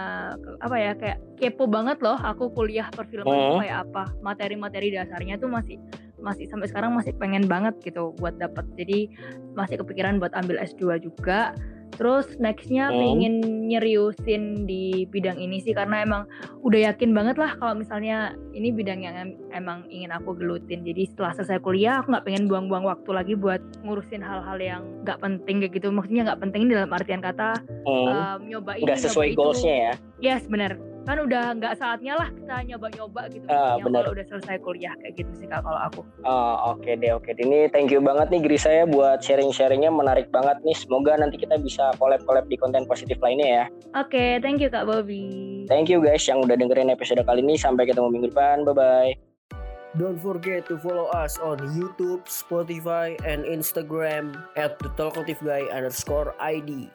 apa 0.57 0.73
ya 0.73 0.97
kayak 0.97 1.21
kepo 1.37 1.69
banget 1.69 2.01
loh 2.01 2.17
aku 2.17 2.49
kuliah 2.49 2.89
perfilman 2.89 3.29
itu 3.29 3.53
Hmm. 3.53 3.61
kayak 3.61 3.77
apa. 3.85 4.03
Materi-materi 4.25 4.89
dasarnya 4.89 5.37
tuh 5.37 5.53
masih 5.53 5.77
masih 6.25 6.49
sampai 6.49 6.65
sekarang 6.65 6.97
masih 6.97 7.13
pengen 7.15 7.45
banget 7.45 7.77
gitu 7.85 8.17
buat 8.17 8.33
dapat. 8.35 8.65
Jadi 8.73 9.13
masih 9.53 9.77
kepikiran 9.79 10.17
buat 10.17 10.33
ambil 10.33 10.57
S2 10.57 10.97
juga. 10.97 11.53
Terus 11.95 12.27
nextnya 12.35 12.91
Hmm. 12.91 12.99
pengen 12.99 13.33
nyeriusin 13.71 14.67
di 14.67 15.07
bidang 15.07 15.39
ini 15.39 15.63
sih 15.63 15.71
karena 15.71 16.03
emang 16.03 16.27
udah 16.59 16.91
yakin 16.91 17.15
banget 17.15 17.39
lah 17.39 17.55
kalau 17.55 17.71
misalnya 17.71 18.35
ini 18.51 18.75
bidang 18.75 18.99
yang 18.99 19.15
em- 19.15 19.37
emang 19.53 19.87
ingin 19.87 20.11
aku 20.11 20.35
gelutin. 20.35 20.83
Jadi 20.83 21.07
setelah 21.07 21.31
selesai 21.31 21.63
kuliah 21.63 22.03
aku 22.03 22.11
nggak 22.11 22.25
pengen 22.27 22.51
buang-buang 22.51 22.83
waktu 22.83 23.09
lagi 23.15 23.33
buat 23.37 23.63
ngurusin 23.85 24.19
hal-hal 24.19 24.59
yang 24.59 24.81
nggak 25.07 25.23
penting 25.23 25.63
kayak 25.63 25.73
gitu. 25.73 25.87
Maksudnya 25.87 26.27
nggak 26.27 26.41
penting 26.41 26.67
dalam 26.67 26.91
artian 26.91 27.21
kata 27.23 27.63
Hmm. 27.87 28.07
um, 28.11 28.39
nyoba 28.43 28.75
ini, 28.75 28.83
Udah 28.91 28.97
sesuai 28.99 29.29
goalsnya 29.31 29.75
ya? 29.77 29.93
Yes 30.19 30.49
bener 30.49 30.75
kan 31.05 31.17
udah 31.17 31.53
nggak 31.53 31.73
saatnya 31.75 32.13
lah 32.13 32.27
kita 32.27 32.55
nyoba-nyoba 32.65 33.21
gitu 33.29 33.45
Ah, 33.45 33.77
maksudnya 33.77 33.85
bener. 33.85 34.01
kalau 34.01 34.11
udah 34.11 34.25
selesai 34.27 34.55
kuliah 34.59 34.93
kayak 34.97 35.13
gitu 35.15 35.31
sih 35.35 35.45
kak 35.45 35.61
kalau 35.61 35.79
aku 35.79 36.01
Oh, 36.21 36.53
oke 36.71 36.91
deh, 36.91 37.11
oke 37.11 37.29
deh. 37.29 37.39
Ini 37.39 37.69
thank 37.69 37.89
you 37.89 38.01
banget 38.01 38.27
nih 38.27 38.41
Grisa 38.41 38.67
ya 38.67 38.83
buat 38.83 39.21
sharing-sharingnya 39.21 39.89
menarik 39.89 40.27
banget 40.29 40.57
nih. 40.61 40.73
Semoga 40.73 41.13
nanti 41.15 41.37
kita 41.37 41.55
bisa 41.55 41.93
collab-collab 41.95 42.45
di 42.45 42.57
konten 42.57 42.83
positif 42.83 43.15
lainnya 43.17 43.47
ya. 43.47 43.65
oke 43.95 44.41
thank 44.41 44.57
you 44.57 44.67
kak 44.67 44.83
Bobby 44.83 45.63
Thank 45.65 45.87
you 45.87 45.97
guys 45.97 46.21
yang 46.21 46.41
udah 46.41 46.53
dengerin 46.53 46.89
episode 46.89 47.21
kali 47.21 47.41
ini. 47.41 47.55
Sampai 47.55 47.85
ketemu 47.85 48.09
minggu 48.09 48.29
depan. 48.29 48.61
Bye-bye. 48.63 49.17
Don't 49.95 50.19
forget 50.19 50.67
to 50.67 50.75
follow 50.75 51.07
us 51.09 51.39
on 51.39 51.55
YouTube, 51.71 52.27
Spotify, 52.27 53.15
and 53.23 53.41
Instagram 53.41 54.35
at 54.53 54.75
the 54.77 54.91
Talkative 54.91 55.39
Guy 55.39 55.65
underscore 55.71 56.35
ID. 56.37 56.91